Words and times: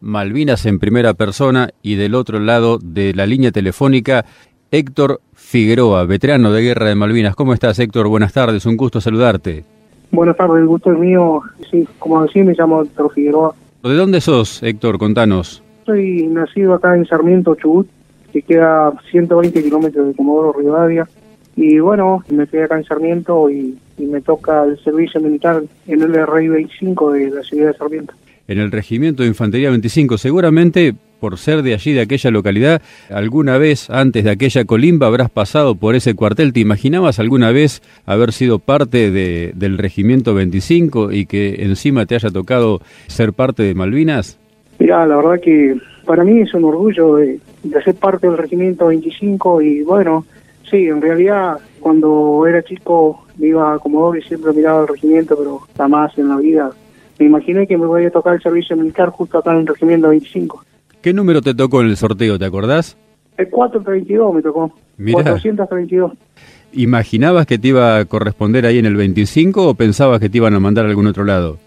Malvinas 0.00 0.66
en 0.66 0.78
primera 0.78 1.14
persona 1.14 1.70
y 1.82 1.96
del 1.96 2.14
otro 2.14 2.38
lado 2.38 2.78
de 2.82 3.14
la 3.14 3.26
línea 3.26 3.50
telefónica 3.50 4.24
Héctor 4.70 5.20
Figueroa, 5.32 6.04
veterano 6.04 6.52
de 6.52 6.62
Guerra 6.62 6.86
de 6.86 6.94
Malvinas. 6.94 7.36
¿Cómo 7.36 7.54
estás 7.54 7.78
Héctor? 7.78 8.08
Buenas 8.08 8.32
tardes, 8.32 8.66
un 8.66 8.76
gusto 8.76 9.00
saludarte. 9.00 9.64
Buenas 10.10 10.36
tardes, 10.36 10.58
el 10.58 10.66
gusto 10.66 10.92
es 10.92 10.98
mío. 10.98 11.40
Sí, 11.70 11.86
como 11.98 12.22
decía, 12.22 12.44
me 12.44 12.54
llamo 12.54 12.82
Héctor 12.82 13.12
Figueroa. 13.12 13.54
¿De 13.82 13.94
dónde 13.94 14.20
sos, 14.20 14.62
Héctor? 14.62 14.98
Contanos. 14.98 15.62
Soy 15.84 16.26
nacido 16.26 16.74
acá 16.74 16.96
en 16.96 17.06
Sarmiento, 17.06 17.54
Chubut, 17.54 17.86
que 18.32 18.42
queda 18.42 18.92
120 19.10 19.62
kilómetros 19.62 20.08
de 20.08 20.14
Comodoro 20.14 20.52
Rivadavia. 20.52 21.08
Y 21.54 21.78
bueno, 21.78 22.22
me 22.28 22.46
quedé 22.46 22.64
acá 22.64 22.76
en 22.76 22.84
Sarmiento 22.84 23.48
y, 23.48 23.78
me 23.98 24.20
toca 24.20 24.64
el 24.64 24.78
servicio 24.80 25.20
militar 25.22 25.62
en 25.86 26.02
el 26.02 26.26
RI 26.26 26.48
25 26.48 27.12
de 27.12 27.30
la 27.30 27.42
ciudad 27.42 27.68
de 27.68 27.78
Sarmiento. 27.78 28.12
En 28.48 28.58
el 28.58 28.70
Regimiento 28.70 29.22
de 29.22 29.28
Infantería 29.28 29.70
25, 29.70 30.18
seguramente 30.18 30.94
por 31.20 31.38
ser 31.38 31.62
de 31.62 31.74
allí, 31.74 31.92
de 31.92 32.02
aquella 32.02 32.30
localidad, 32.30 32.82
alguna 33.10 33.56
vez 33.58 33.88
antes 33.90 34.22
de 34.24 34.30
aquella 34.30 34.64
colimba 34.64 35.06
habrás 35.06 35.30
pasado 35.30 35.74
por 35.74 35.94
ese 35.94 36.14
cuartel. 36.14 36.52
¿Te 36.52 36.60
imaginabas 36.60 37.18
alguna 37.18 37.50
vez 37.50 37.82
haber 38.04 38.32
sido 38.32 38.58
parte 38.58 39.10
de, 39.10 39.52
del 39.54 39.78
Regimiento 39.78 40.34
25 40.34 41.12
y 41.12 41.26
que 41.26 41.64
encima 41.64 42.06
te 42.06 42.14
haya 42.14 42.30
tocado 42.30 42.80
ser 43.06 43.32
parte 43.32 43.62
de 43.62 43.74
Malvinas? 43.74 44.38
Mira, 44.78 45.06
la 45.06 45.16
verdad 45.16 45.40
que 45.42 45.76
para 46.04 46.22
mí 46.22 46.40
es 46.40 46.52
un 46.54 46.64
orgullo 46.64 47.16
de, 47.16 47.40
de 47.62 47.82
ser 47.82 47.94
parte 47.94 48.28
del 48.28 48.36
Regimiento 48.36 48.86
25 48.86 49.62
y 49.62 49.82
bueno, 49.82 50.24
Sí, 50.70 50.88
en 50.88 51.00
realidad 51.00 51.58
cuando 51.80 52.44
era 52.46 52.62
chico 52.62 53.24
me 53.38 53.48
iba 53.48 53.74
a 53.74 53.78
Comodoro 53.78 54.18
y 54.18 54.22
siempre 54.22 54.52
miraba 54.52 54.82
el 54.82 54.88
regimiento, 54.88 55.36
pero 55.36 55.60
jamás 55.76 56.16
en 56.18 56.28
la 56.28 56.36
vida 56.36 56.70
me 57.18 57.26
imaginé 57.26 57.66
que 57.66 57.78
me 57.78 57.86
voy 57.86 58.04
a 58.04 58.10
tocar 58.10 58.34
el 58.34 58.42
servicio 58.42 58.76
militar 58.76 59.10
justo 59.10 59.38
acá 59.38 59.52
en 59.52 59.60
el 59.60 59.66
regimiento 59.66 60.08
25. 60.08 60.64
¿Qué 61.00 61.12
número 61.12 61.40
te 61.40 61.54
tocó 61.54 61.82
en 61.82 61.88
el 61.88 61.96
sorteo, 61.96 62.38
te 62.38 62.44
acordás? 62.44 62.96
El 63.36 63.48
432 63.48 64.34
me 64.34 64.42
tocó. 64.42 64.72
Mirá. 64.96 65.22
432. 65.22 66.12
¿Imaginabas 66.72 67.46
que 67.46 67.58
te 67.58 67.68
iba 67.68 67.98
a 67.98 68.04
corresponder 68.04 68.66
ahí 68.66 68.78
en 68.78 68.86
el 68.86 68.96
25 68.96 69.68
o 69.68 69.74
pensabas 69.74 70.20
que 70.20 70.28
te 70.28 70.38
iban 70.38 70.54
a 70.54 70.60
mandar 70.60 70.84
a 70.84 70.88
algún 70.88 71.06
otro 71.06 71.24
lado? 71.24 71.58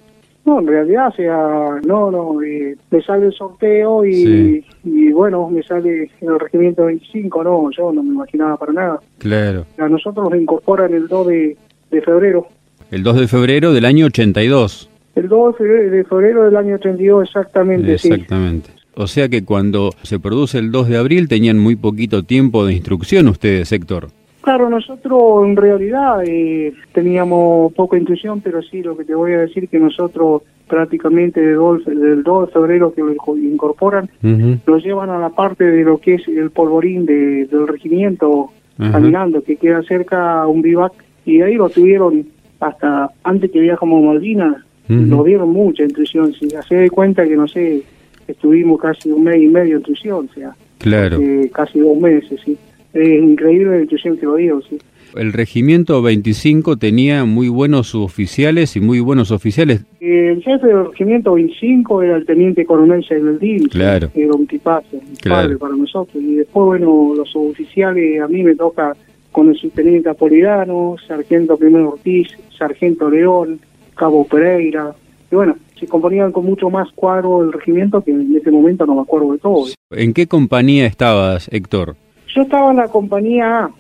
No, 0.46 0.60
en 0.60 0.68
realidad, 0.68 1.10
o 1.10 1.12
sea, 1.12 1.80
no, 1.86 2.10
no, 2.10 2.42
eh, 2.42 2.76
me 2.90 3.02
sale 3.02 3.28
el 3.28 3.34
sorteo 3.34 4.06
y, 4.06 4.66
y, 4.84 5.12
bueno, 5.12 5.48
me 5.50 5.62
sale 5.64 6.10
el 6.22 6.40
regimiento 6.40 6.86
25, 6.86 7.44
no, 7.44 7.70
yo 7.72 7.92
no 7.92 8.02
me 8.02 8.10
imaginaba 8.10 8.58
para 8.58 8.74
nada. 8.74 9.00
Claro. 9.20 9.66
A 9.78 9.88
nosotros 9.88 10.30
nos 10.30 10.40
incorporan 10.40 10.94
el 10.94 11.08
2 11.08 11.28
de, 11.28 11.58
de 11.92 12.02
febrero. 12.02 12.48
El 12.90 13.04
2 13.04 13.20
de 13.20 13.28
febrero 13.28 13.74
del 13.74 13.86
año 13.86 14.08
82. 14.08 14.89
El 15.20 15.28
2 15.28 15.56
de 15.58 16.06
febrero 16.06 16.46
del 16.46 16.56
año 16.56 16.76
82, 16.76 17.28
exactamente. 17.28 17.94
Exactamente. 17.94 18.70
O 18.96 19.06
sea 19.06 19.28
que 19.28 19.44
cuando 19.44 19.90
se 20.04 20.18
produce 20.18 20.60
el 20.60 20.72
2 20.72 20.88
de 20.88 20.98
abril 20.98 21.28
tenían 21.28 21.60
muy 21.60 21.76
poquito 21.76 22.24
tiempo 22.24 22.66
de 22.66 22.74
instrucción 22.74 23.28
ustedes, 23.28 23.70
Héctor. 23.74 24.08
Claro, 24.40 24.70
nosotros 24.70 25.46
en 25.46 25.58
realidad 25.58 26.24
eh, 26.26 26.74
teníamos 26.94 27.74
poca 27.74 27.98
intuición, 27.98 28.40
pero 28.40 28.62
sí 28.62 28.82
lo 28.82 28.96
que 28.96 29.04
te 29.04 29.14
voy 29.14 29.34
a 29.34 29.40
decir 29.40 29.68
que 29.68 29.78
nosotros 29.78 30.44
prácticamente 30.70 31.42
del 31.42 32.24
2, 32.24 32.48
de 32.48 32.54
febrero 32.54 32.94
que 32.94 33.02
lo 33.02 33.12
incorporan, 33.38 34.10
lo 34.22 34.78
llevan 34.78 35.10
a 35.10 35.20
la 35.20 35.32
parte 35.32 35.66
de 35.66 35.84
lo 35.84 35.98
que 35.98 36.16
es 36.16 36.28
el 36.30 36.52
polvorín 36.52 37.06
del 37.06 37.68
regimiento, 37.68 38.52
caminando, 38.78 39.44
que 39.44 39.58
queda 39.58 39.84
cerca 39.84 40.44
a 40.44 40.48
un 40.48 40.62
vivac, 40.62 40.94
y 41.26 41.42
ahí 41.42 41.56
lo 41.56 41.70
tuvieron 41.70 42.26
hasta 42.62 43.10
antes 43.24 43.52
que 43.52 43.60
viajamos 43.60 44.04
a 44.04 44.08
Malvinas, 44.08 44.56
nos 44.90 45.26
dieron 45.26 45.50
mucha 45.50 45.84
intuición, 45.84 46.34
si 46.34 46.50
se 46.50 46.76
de 46.76 46.90
cuenta 46.90 47.28
que 47.28 47.36
no 47.36 47.48
sé, 47.48 47.84
estuvimos 48.28 48.82
casi 48.82 49.10
un 49.12 49.24
mes 49.24 49.42
y 49.42 49.48
medio 49.48 49.76
en 49.76 49.82
intuición, 49.82 50.28
o 50.30 50.34
sea, 50.34 50.56
claro. 50.80 51.20
casi 51.54 51.80
dos 51.80 51.98
meses, 51.98 52.40
sí 52.44 52.58
es 52.94 53.24
increíble 53.24 53.78
la 53.78 53.82
intuición 53.82 54.18
que 54.18 54.26
lo 54.26 54.36
dio, 54.36 54.62
sí. 54.62 54.78
El 55.16 55.34
regimiento 55.34 56.04
25 56.04 56.78
tenía 56.78 57.26
muy 57.26 57.50
buenos 57.50 57.96
oficiales 57.96 58.76
y 58.76 58.80
muy 58.80 59.00
buenos 59.00 59.32
oficiales. 59.32 59.84
El 60.00 60.42
jefe 60.44 60.68
del 60.68 60.86
regimiento 60.86 61.34
25 61.34 62.04
era 62.04 62.16
el 62.18 62.28
teniente 62.28 62.64
coronel 62.64 63.04
Seibeldín, 63.04 63.70
claro. 63.70 64.12
era 64.14 64.34
un 64.34 64.46
tipazo, 64.46 64.98
un 64.98 65.16
padre 65.28 65.58
para 65.58 65.76
nosotros. 65.76 66.22
Y 66.24 66.36
después, 66.36 66.80
bueno, 66.80 67.14
los 67.18 67.36
oficiales, 67.36 68.22
a 68.22 68.28
mí 68.28 68.44
me 68.44 68.56
toca 68.56 68.96
con 69.32 69.50
el 69.50 69.56
subteniente 69.56 70.10
Apolidano, 70.10 70.96
sargento 71.08 71.58
Primero 71.58 71.94
Ortiz, 71.94 72.28
sargento 72.56 73.10
León, 73.10 73.60
cabo 74.00 74.26
Pereira. 74.26 74.96
Y 75.32 75.36
bueno, 75.36 75.56
se 75.80 75.88
componían 75.88 76.32
con 76.32 76.46
mucho 76.46 76.70
más 76.70 76.90
cuadro 76.96 77.44
el 77.44 77.54
regimiento 77.54 78.02
que 78.02 78.12
en 78.12 78.36
ese 78.36 78.50
momento 78.50 78.86
no 78.86 78.96
me 78.96 79.02
acuerdo 79.02 79.34
de 79.34 79.38
todo. 79.40 79.66
¿En 79.92 80.14
qué 80.14 80.28
compañía 80.28 80.86
estabas, 80.88 81.48
Héctor? 81.52 81.96
Yo 82.34 82.42
estaba 82.44 82.72
en 82.72 82.78
la 82.78 82.88
compañía 82.88 83.66
A, 83.66 83.72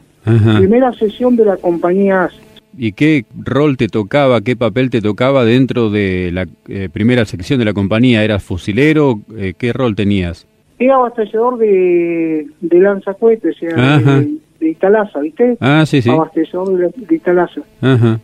primera 0.57 0.91
sesión 0.93 1.35
de 1.35 1.45
la 1.45 1.57
compañía 1.57 2.25
A. 2.25 2.29
¿Y 2.77 2.93
qué 2.93 3.25
rol 3.35 3.77
te 3.77 3.87
tocaba, 3.87 4.41
qué 4.41 4.55
papel 4.55 4.89
te 4.89 5.01
tocaba 5.01 5.43
dentro 5.43 5.89
de 5.89 6.29
la 6.31 6.47
eh, 6.67 6.87
primera 6.91 7.25
sección 7.25 7.59
de 7.59 7.65
la 7.65 7.73
compañía? 7.73 8.23
¿Eras 8.23 8.43
fusilero? 8.43 9.19
Eh, 9.35 9.53
¿Qué 9.57 9.73
rol 9.73 9.95
tenías? 9.95 10.47
Era 10.77 10.95
abastecedor 10.95 11.57
de, 11.57 12.47
de 12.61 12.79
lanzacohetes, 12.79 13.55
o 13.57 13.59
sea, 13.59 13.99
de, 13.99 14.37
de, 14.59 14.69
Italaza, 14.69 15.19
¿viste? 15.19 15.57
Ah, 15.59 15.85
sí, 15.85 16.01
sí. 16.01 16.09
Abastecedor 16.09 16.77
de, 16.77 17.05
de 17.05 17.15
Italaza. 17.15 17.61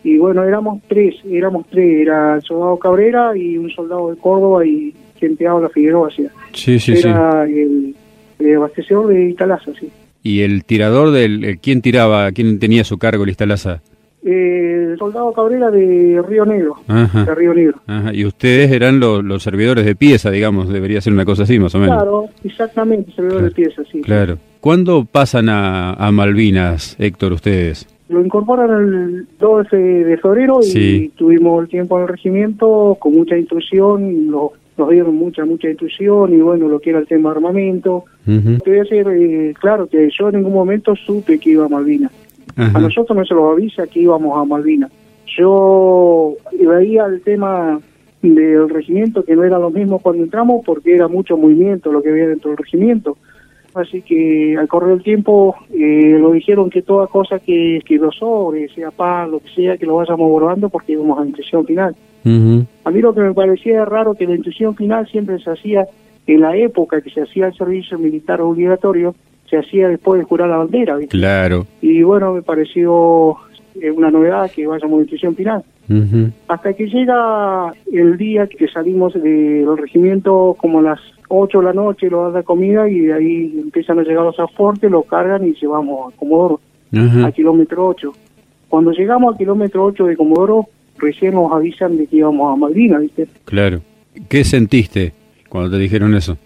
Y 0.04 0.18
bueno, 0.18 0.44
éramos 0.44 0.80
tres, 0.88 1.16
éramos 1.28 1.66
tres, 1.70 2.02
era 2.02 2.36
el 2.36 2.42
soldado 2.42 2.78
Cabrera 2.78 3.36
y 3.36 3.56
un 3.58 3.70
soldado 3.70 4.10
de 4.10 4.16
Córdoba 4.16 4.64
y 4.66 4.94
quien 5.18 5.36
te 5.36 5.44
la 5.44 5.68
Figueroa, 5.68 6.08
o 6.08 6.10
Sí, 6.52 6.78
sí, 6.78 6.92
era 6.92 7.44
el, 7.44 7.94
el 8.38 8.56
abastecedor 8.56 9.08
de 9.08 9.30
Italaza, 9.30 9.72
sí. 9.78 9.90
¿Y 10.22 10.42
el 10.42 10.64
tirador 10.64 11.12
del... 11.12 11.58
¿Quién 11.62 11.82
tiraba? 11.82 12.32
¿Quién 12.32 12.58
tenía 12.58 12.82
su 12.82 12.98
cargo 12.98 13.24
el 13.24 13.30
Istalaza? 13.30 13.80
Eh, 14.24 14.96
soldado 14.98 15.32
Cabrera 15.32 15.70
de 15.70 16.22
Río 16.26 16.44
Negro. 16.44 16.76
De 16.88 17.34
Río 17.34 17.54
Negro. 17.54 17.80
Y 18.12 18.24
ustedes 18.24 18.72
eran 18.72 18.98
los, 18.98 19.42
servidores 19.42 19.84
de 19.84 19.94
pieza, 19.94 20.30
digamos, 20.30 20.68
debería 20.68 21.00
ser 21.00 21.12
una 21.12 21.24
cosa 21.24 21.44
así, 21.44 21.58
más 21.58 21.74
o 21.74 21.78
menos. 21.78 21.96
Claro, 21.96 22.24
exactamente, 22.42 23.12
servidores 23.12 23.44
de 23.44 23.50
pieza, 23.52 23.82
sí. 23.90 24.00
Claro. 24.00 24.38
¿Cuándo 24.60 25.04
pasan 25.04 25.48
a, 25.48 26.10
Malvinas, 26.12 26.96
Héctor, 26.98 27.34
ustedes? 27.34 27.86
Lo 28.08 28.24
incorporan 28.24 28.70
el 28.70 29.26
12 29.38 29.76
de 29.76 30.16
febrero 30.18 30.60
y 30.62 31.08
tuvimos 31.10 31.62
el 31.62 31.68
tiempo 31.68 31.96
en 31.96 32.02
el 32.02 32.08
regimiento 32.08 32.96
con 33.00 33.14
mucha 33.14 33.36
instrucción, 33.36 34.30
los 34.30 34.52
nos 34.76 34.90
dieron 34.90 35.14
mucha, 35.16 35.44
mucha 35.44 35.70
intuición 35.70 36.34
y 36.34 36.40
bueno, 36.40 36.68
lo 36.68 36.80
que 36.80 36.90
era 36.90 36.98
el 36.98 37.06
tema 37.06 37.30
de 37.30 37.36
armamento. 37.36 38.04
Te 38.24 38.70
voy 38.70 38.78
a 38.78 38.82
decir, 38.82 39.06
eh, 39.08 39.54
claro, 39.58 39.86
que 39.86 40.08
yo 40.16 40.28
en 40.28 40.36
ningún 40.36 40.52
momento 40.52 40.94
supe 40.96 41.38
que 41.38 41.50
iba 41.50 41.64
a 41.64 41.68
Malvinas. 41.68 42.12
A 42.56 42.78
nosotros 42.78 43.16
no 43.16 43.24
se 43.24 43.34
nos 43.34 43.52
avisa 43.52 43.86
que 43.86 44.00
íbamos 44.00 44.38
a 44.38 44.44
Malvinas. 44.44 44.90
Yo 45.36 46.34
veía 46.52 47.06
el 47.06 47.20
tema 47.22 47.80
del 48.22 48.68
regimiento 48.68 49.24
que 49.24 49.36
no 49.36 49.44
era 49.44 49.58
lo 49.58 49.70
mismo 49.70 49.98
cuando 49.98 50.22
entramos 50.22 50.62
porque 50.64 50.94
era 50.94 51.08
mucho 51.08 51.36
movimiento 51.36 51.92
lo 51.92 52.02
que 52.02 52.10
había 52.10 52.28
dentro 52.28 52.50
del 52.50 52.58
regimiento. 52.58 53.16
Así 53.74 54.00
que 54.00 54.56
al 54.58 54.68
correr 54.68 54.92
el 54.92 55.02
tiempo 55.02 55.54
eh, 55.70 56.16
lo 56.18 56.32
dijeron 56.32 56.70
que 56.70 56.80
toda 56.80 57.08
cosa 57.08 57.38
que, 57.40 57.82
que 57.84 57.96
lo 57.96 58.10
sobre, 58.10 58.68
sea 58.70 58.90
pan, 58.90 59.30
lo 59.30 59.40
que 59.40 59.50
sea, 59.50 59.76
que 59.76 59.84
lo 59.84 59.96
vayamos 59.96 60.24
abordando 60.24 60.70
porque 60.70 60.92
íbamos 60.92 61.18
a 61.18 61.20
la 61.20 61.26
intención 61.26 61.66
final. 61.66 61.94
A 62.84 62.90
mí 62.90 63.00
lo 63.00 63.14
que 63.14 63.20
me 63.20 63.34
parecía 63.34 63.84
raro 63.84 64.14
que 64.14 64.26
la 64.26 64.34
intuición 64.34 64.74
final 64.74 65.06
siempre 65.06 65.38
se 65.38 65.50
hacía 65.50 65.86
en 66.26 66.40
la 66.40 66.56
época 66.56 67.00
que 67.00 67.10
se 67.10 67.20
hacía 67.20 67.46
el 67.46 67.54
servicio 67.54 67.98
militar 67.98 68.40
obligatorio, 68.40 69.14
se 69.48 69.58
hacía 69.58 69.88
después 69.88 70.20
de 70.20 70.24
jurar 70.24 70.48
la 70.48 70.58
bandera. 70.58 70.98
Claro. 71.08 71.66
Y 71.80 72.02
bueno, 72.02 72.34
me 72.34 72.42
pareció 72.42 73.36
eh, 73.80 73.90
una 73.90 74.10
novedad 74.10 74.50
que 74.50 74.66
vayamos 74.66 74.98
a 74.98 75.02
intuición 75.02 75.34
final. 75.34 75.64
Hasta 76.48 76.72
que 76.72 76.88
llega 76.88 77.72
el 77.92 78.16
día 78.16 78.48
que 78.48 78.66
salimos 78.66 79.14
del 79.14 79.76
regimiento 79.76 80.56
como 80.58 80.80
a 80.80 80.82
las 80.82 81.00
8 81.28 81.58
de 81.58 81.64
la 81.64 81.72
noche, 81.72 82.10
lo 82.10 82.24
dan 82.24 82.34
la 82.34 82.42
comida 82.42 82.88
y 82.88 83.00
de 83.00 83.12
ahí 83.12 83.54
empiezan 83.56 84.00
a 84.00 84.02
llegar 84.02 84.24
los 84.24 84.38
afortes, 84.40 84.90
lo 84.90 85.02
cargan 85.02 85.46
y 85.46 85.54
se 85.54 85.66
vamos 85.66 86.12
a 86.12 86.16
Comodoro, 86.16 86.60
a 86.92 87.30
kilómetro 87.30 87.86
8. 87.86 88.12
Cuando 88.68 88.90
llegamos 88.90 89.32
al 89.32 89.38
kilómetro 89.38 89.84
8 89.84 90.06
de 90.06 90.16
Comodoro, 90.16 90.66
recién 90.98 91.34
nos 91.34 91.52
avisan 91.52 91.96
de 91.96 92.06
que 92.08 92.16
íbamos 92.16 92.52
a 92.52 92.56
Malvinas, 92.56 93.02
¿viste? 93.02 93.28
Claro. 93.44 93.80
¿Qué 94.28 94.44
sentiste 94.44 95.12
cuando 95.48 95.70
te 95.70 95.78
dijeron 95.78 96.14
eso? 96.14 96.36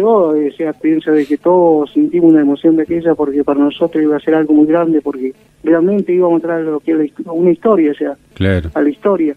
Yo, 0.00 0.08
o 0.08 0.50
sea, 0.56 0.72
pienso 0.72 1.12
de 1.12 1.26
que 1.26 1.36
todos 1.36 1.92
sentimos 1.92 2.32
una 2.32 2.40
emoción 2.40 2.76
de 2.76 2.84
aquella 2.84 3.14
porque 3.14 3.44
para 3.44 3.60
nosotros 3.60 4.02
iba 4.02 4.16
a 4.16 4.20
ser 4.20 4.34
algo 4.34 4.54
muy 4.54 4.66
grande 4.66 5.02
porque 5.02 5.34
realmente 5.62 6.14
íbamos 6.14 6.32
a 6.32 6.36
entrar 6.36 6.62
lo 6.62 6.80
que 6.80 6.92
es 6.92 7.12
una 7.26 7.50
historia, 7.50 7.92
o 7.92 7.94
sea, 7.94 8.16
claro. 8.32 8.70
a 8.72 8.80
la 8.80 8.88
historia. 8.88 9.36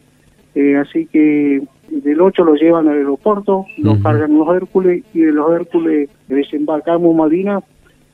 Eh, 0.56 0.78
así 0.78 1.08
que 1.08 1.62
del 1.90 2.22
8 2.22 2.46
lo 2.46 2.56
llevan 2.56 2.88
al 2.88 2.98
aeropuerto, 2.98 3.66
lo 3.78 4.00
cargan 4.00 4.38
los 4.38 4.56
Hércules 4.56 5.04
y 5.14 5.20
de 5.20 5.34
los 5.34 5.52
Hércules 5.52 6.10
desembarcamos 6.30 7.12
en 7.12 7.18
Malvinas. 7.18 7.64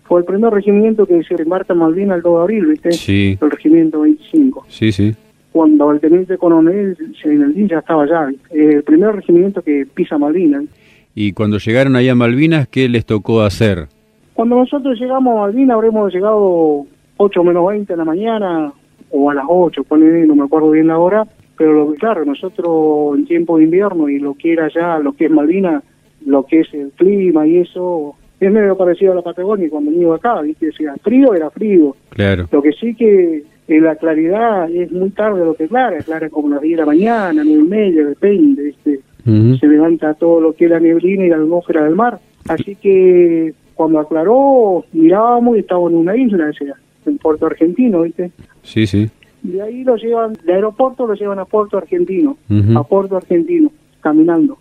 Fue 0.06 0.22
el 0.22 0.26
primer 0.26 0.52
regimiento 0.52 1.06
que 1.06 1.22
se 1.24 1.40
embarca 1.40 1.74
en 1.74 1.80
Malvinas 1.80 2.18
el 2.18 2.24
2 2.24 2.36
de 2.36 2.42
abril, 2.42 2.66
¿viste? 2.66 2.92
Sí. 2.94 3.38
El 3.40 3.52
regimiento 3.52 4.02
25. 4.02 4.66
Sí, 4.70 4.92
sí 4.92 5.16
cuando 5.52 5.92
el 5.92 6.00
teniente 6.00 6.38
coronel 6.38 6.96
ya 7.68 7.80
estaba 7.80 8.04
allá. 8.04 8.30
el 8.52 8.84
primer 8.84 9.16
regimiento 9.16 9.62
que 9.62 9.86
pisa 9.94 10.18
Malvinas. 10.18 10.66
Y 11.16 11.34
cuando 11.34 11.58
llegaron 11.58 11.96
ahí 11.96 12.10
a 12.10 12.16
Malvinas, 12.16 12.68
¿qué 12.68 12.88
les 12.88 13.06
tocó 13.06 13.42
hacer? 13.42 13.88
Cuando 14.34 14.56
nosotros 14.56 14.98
llegamos 15.00 15.36
a 15.36 15.42
Malvinas 15.42 15.76
habremos 15.76 16.14
llegado 16.14 16.86
8 17.18 17.44
menos 17.44 17.68
20 17.68 17.92
de 17.92 17.98
la 17.98 18.06
mañana, 18.06 18.72
o 19.12 19.30
a 19.30 19.34
las 19.34 19.46
8, 19.48 19.86
no 19.90 20.36
me 20.36 20.44
acuerdo 20.44 20.72
bien 20.72 20.88
la 20.88 20.98
hora, 20.98 21.26
pero 21.58 21.74
lo, 21.74 21.94
claro, 21.96 22.24
nosotros 22.26 23.18
en 23.18 23.26
tiempo 23.26 23.58
de 23.58 23.66
invierno 23.66 24.08
y 24.08 24.20
lo 24.20 24.36
que 24.36 24.54
era 24.54 24.70
ya, 24.74 25.00
lo 25.00 25.14
que 25.14 25.26
es 25.26 25.32
Malvinas, 25.32 25.84
lo 26.26 26.46
que 26.46 26.62
es 26.62 26.74
el 26.74 26.92
clima 26.92 27.46
y 27.48 27.58
eso, 27.58 28.16
es 28.40 28.52
medio 28.52 28.78
parecido 28.78 29.12
a 29.12 29.16
la 29.16 29.22
Patagonia 29.22 29.70
cuando 29.70 29.92
iba 29.92 30.16
acá, 30.16 30.42
¿viste? 30.42 30.72
Si 30.72 30.84
era 30.84 30.96
frío, 30.98 31.34
era 31.34 31.50
frío. 31.50 31.96
Claro. 32.10 32.48
Lo 32.52 32.62
que 32.62 32.72
sí 32.72 32.96
que 32.96 33.44
en 33.68 33.84
la 33.84 33.96
claridad 33.96 34.70
es 34.72 34.92
muy 34.92 35.10
tarde 35.10 35.44
lo 35.44 35.54
que 35.54 35.68
clara, 35.68 35.98
clara 36.00 36.30
como 36.30 36.50
las 36.50 36.62
10 36.62 36.78
de 36.78 36.82
la 36.82 36.86
mañana, 36.86 37.44
nueve 37.44 37.62
y 37.62 37.68
media, 37.68 38.06
depende, 38.06 38.64
¿viste? 38.64 39.00
Se 39.26 39.68
levanta 39.68 40.14
todo 40.14 40.40
lo 40.42 40.54
que 40.54 40.66
es 40.66 40.72
la 40.72 40.80
neblina 40.80 41.26
y 41.26 41.30
la 41.30 41.36
atmósfera 41.36 41.84
del 41.84 41.96
mar. 41.96 42.20
Así 42.48 42.76
que 42.76 43.54
cuando 43.76 44.00
aclaró, 44.00 44.86
mirábamos 44.92 45.58
y 45.58 45.60
estábamos 45.60 45.92
en 45.92 45.98
una 45.98 46.16
isla, 46.18 46.52
en 47.06 47.18
Puerto 47.18 47.46
Argentino, 47.46 48.02
¿viste? 48.02 48.32
Sí, 48.64 48.88
sí. 48.88 49.10
De 49.42 49.62
ahí 49.62 49.84
lo 49.84 49.96
llevan, 49.96 50.34
de 50.46 50.54
aeropuerto 50.54 51.08
lo 51.08 51.14
llevan 51.14 51.40
a 51.40 51.46
Puerto 51.46 51.78
Argentino, 51.78 52.38
a 52.76 52.84
Puerto 52.84 53.18
Argentino, 53.18 53.72
caminando. 54.02 54.58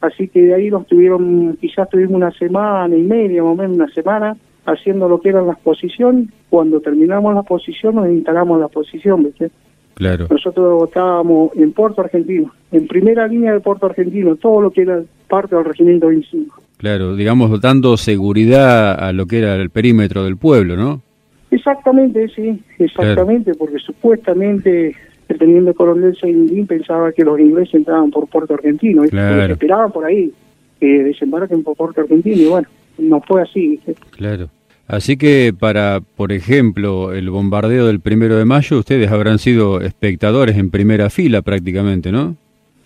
Así 0.00 0.28
que 0.28 0.42
de 0.42 0.54
ahí 0.54 0.70
los 0.70 0.86
tuvieron, 0.86 1.56
quizás 1.60 1.88
tuvimos 1.88 2.14
una 2.14 2.30
semana 2.30 2.96
y 2.96 3.02
media, 3.02 3.42
más 3.42 3.52
o 3.52 3.56
menos 3.56 3.76
una 3.76 3.88
semana, 3.88 4.36
haciendo 4.66 5.08
lo 5.08 5.20
que 5.20 5.30
eran 5.30 5.46
las 5.46 5.58
posiciones. 5.58 6.28
Cuando 6.48 6.80
terminamos 6.80 7.34
la 7.34 7.42
posición, 7.42 7.96
nos 7.96 8.08
instalamos 8.08 8.60
la 8.60 8.68
posición, 8.68 9.24
¿viste? 9.24 9.50
Claro. 9.98 10.28
Nosotros 10.30 10.84
estábamos 10.86 11.50
en 11.56 11.72
Puerto 11.72 12.02
Argentino, 12.02 12.52
en 12.70 12.86
primera 12.86 13.26
línea 13.26 13.52
de 13.52 13.58
Puerto 13.58 13.86
Argentino, 13.86 14.36
todo 14.36 14.60
lo 14.60 14.70
que 14.70 14.82
era 14.82 15.02
parte 15.28 15.56
del 15.56 15.64
regimiento 15.64 16.06
25. 16.06 16.62
Claro, 16.76 17.16
digamos, 17.16 17.60
dando 17.60 17.96
seguridad 17.96 18.92
a 18.92 19.12
lo 19.12 19.26
que 19.26 19.40
era 19.40 19.56
el 19.56 19.70
perímetro 19.70 20.22
del 20.22 20.36
pueblo, 20.36 20.76
¿no? 20.76 21.02
Exactamente, 21.50 22.28
sí, 22.28 22.62
exactamente, 22.78 23.54
porque 23.54 23.80
supuestamente 23.80 24.94
el 25.28 25.36
teniente 25.36 25.74
coronel 25.74 26.16
Seindín 26.16 26.68
pensaba 26.68 27.10
que 27.10 27.24
los 27.24 27.40
ingleses 27.40 27.74
entraban 27.74 28.12
por 28.12 28.28
Puerto 28.28 28.54
Argentino, 28.54 29.04
y 29.04 29.08
se 29.08 29.52
esperaban 29.52 29.90
por 29.90 30.04
ahí 30.04 30.32
que 30.78 30.86
desembarquen 31.02 31.64
por 31.64 31.76
Puerto 31.76 32.02
Argentino, 32.02 32.36
y 32.36 32.46
bueno, 32.46 32.68
no 32.98 33.20
fue 33.22 33.42
así. 33.42 33.80
Claro. 34.12 34.48
Así 34.88 35.18
que 35.18 35.52
para, 35.58 36.00
por 36.00 36.32
ejemplo, 36.32 37.12
el 37.12 37.28
bombardeo 37.28 37.86
del 37.86 38.00
primero 38.00 38.38
de 38.38 38.46
mayo, 38.46 38.78
ustedes 38.78 39.12
habrán 39.12 39.38
sido 39.38 39.82
espectadores 39.82 40.56
en 40.56 40.70
primera 40.70 41.10
fila 41.10 41.42
prácticamente, 41.42 42.10
¿no? 42.10 42.36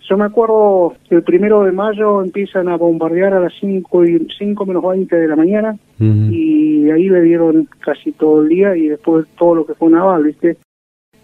Yo 0.09 0.17
me 0.17 0.25
acuerdo 0.25 0.95
que 1.07 1.15
el 1.15 1.23
primero 1.23 1.63
de 1.63 1.71
mayo 1.71 2.21
empiezan 2.21 2.67
a 2.67 2.75
bombardear 2.75 3.33
a 3.33 3.39
las 3.39 3.53
5 3.57 4.05
y 4.05 4.27
5 4.37 4.65
menos 4.65 4.83
20 4.83 5.15
de 5.15 5.27
la 5.29 5.37
mañana 5.37 5.77
y 5.97 6.89
ahí 6.91 7.07
le 7.07 7.21
dieron 7.21 7.69
casi 7.79 8.11
todo 8.11 8.41
el 8.41 8.49
día 8.49 8.75
y 8.75 8.89
después 8.89 9.25
todo 9.37 9.55
lo 9.55 9.65
que 9.65 9.73
fue 9.73 9.89
naval, 9.89 10.25
¿viste? 10.25 10.57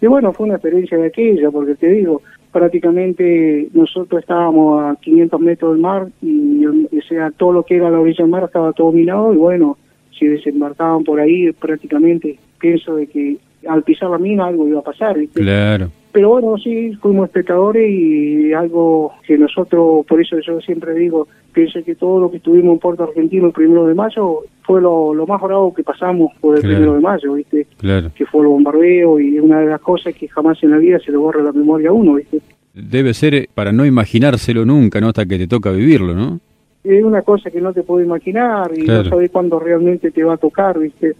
Y 0.00 0.06
bueno, 0.06 0.32
fue 0.32 0.46
una 0.46 0.54
experiencia 0.54 0.96
de 0.96 1.08
aquella, 1.08 1.50
porque 1.50 1.74
te 1.74 1.88
digo, 1.88 2.22
prácticamente 2.52 3.68
nosotros 3.74 4.22
estábamos 4.22 4.82
a 4.82 4.96
500 4.98 5.40
metros 5.40 5.72
del 5.74 5.82
mar 5.82 6.08
y 6.22 6.64
o 6.64 7.02
sea, 7.06 7.30
todo 7.32 7.52
lo 7.52 7.64
que 7.64 7.76
era 7.76 7.90
la 7.90 8.00
orilla 8.00 8.24
del 8.24 8.30
mar 8.30 8.44
estaba 8.44 8.72
todo 8.72 8.92
minado 8.92 9.34
y 9.34 9.36
bueno, 9.36 9.76
si 10.20 10.26
desembarcaban 10.26 11.02
por 11.02 11.18
ahí 11.18 11.50
prácticamente 11.52 12.38
pienso 12.60 12.94
de 12.94 13.06
que 13.06 13.38
al 13.66 13.82
pisar 13.82 14.10
la 14.10 14.18
mina 14.18 14.46
algo 14.46 14.68
iba 14.68 14.80
a 14.80 14.84
pasar, 14.84 15.18
¿viste? 15.18 15.40
Claro. 15.40 15.90
Pero 16.12 16.30
bueno, 16.30 16.56
sí, 16.58 16.92
fuimos 17.00 17.26
espectadores 17.26 17.88
y 17.88 18.52
algo 18.52 19.12
que 19.26 19.38
nosotros, 19.38 20.04
por 20.06 20.20
eso 20.20 20.36
yo 20.40 20.60
siempre 20.60 20.94
digo, 20.94 21.28
pienso 21.52 21.82
que 21.84 21.94
todo 21.94 22.20
lo 22.20 22.30
que 22.30 22.38
estuvimos 22.38 22.74
en 22.74 22.78
Puerto 22.80 23.04
Argentino 23.04 23.46
el 23.46 23.52
primero 23.52 23.86
de 23.86 23.94
mayo 23.94 24.40
fue 24.62 24.80
lo, 24.80 25.14
más 25.26 25.40
bravo 25.40 25.72
que 25.72 25.84
pasamos 25.84 26.32
por 26.40 26.56
el 26.56 26.62
primero 26.62 26.94
de 26.94 27.00
mayo, 27.00 27.34
¿viste? 27.34 27.66
Claro. 27.78 28.10
Que 28.14 28.26
fue 28.26 28.42
el 28.42 28.48
bombardeo 28.48 29.20
y 29.20 29.38
una 29.38 29.60
de 29.60 29.66
las 29.66 29.80
cosas 29.80 30.14
que 30.14 30.26
jamás 30.28 30.62
en 30.62 30.72
la 30.72 30.78
vida 30.78 30.98
se 30.98 31.12
le 31.12 31.16
borra 31.16 31.42
la 31.42 31.52
memoria 31.52 31.90
a 31.90 31.92
uno, 31.92 32.14
¿viste? 32.14 32.40
Debe 32.74 33.14
ser 33.14 33.34
eh, 33.34 33.48
para 33.54 33.72
no 33.72 33.86
imaginárselo 33.86 34.64
nunca, 34.64 35.00
¿no? 35.00 35.08
Hasta 35.08 35.26
que 35.26 35.38
te 35.38 35.46
toca 35.46 35.70
vivirlo, 35.70 36.14
¿no? 36.14 36.40
Es 36.82 37.04
una 37.04 37.22
cosa 37.22 37.50
que 37.50 37.60
no 37.60 37.72
te 37.72 37.82
puedo 37.82 38.04
imaginar 38.04 38.70
y 38.76 38.82
no 38.82 39.04
sabes 39.04 39.30
cuándo 39.30 39.58
realmente 39.58 40.10
te 40.10 40.24
va 40.24 40.34
a 40.34 40.38
tocar, 40.38 40.78
¿viste? 40.78 41.14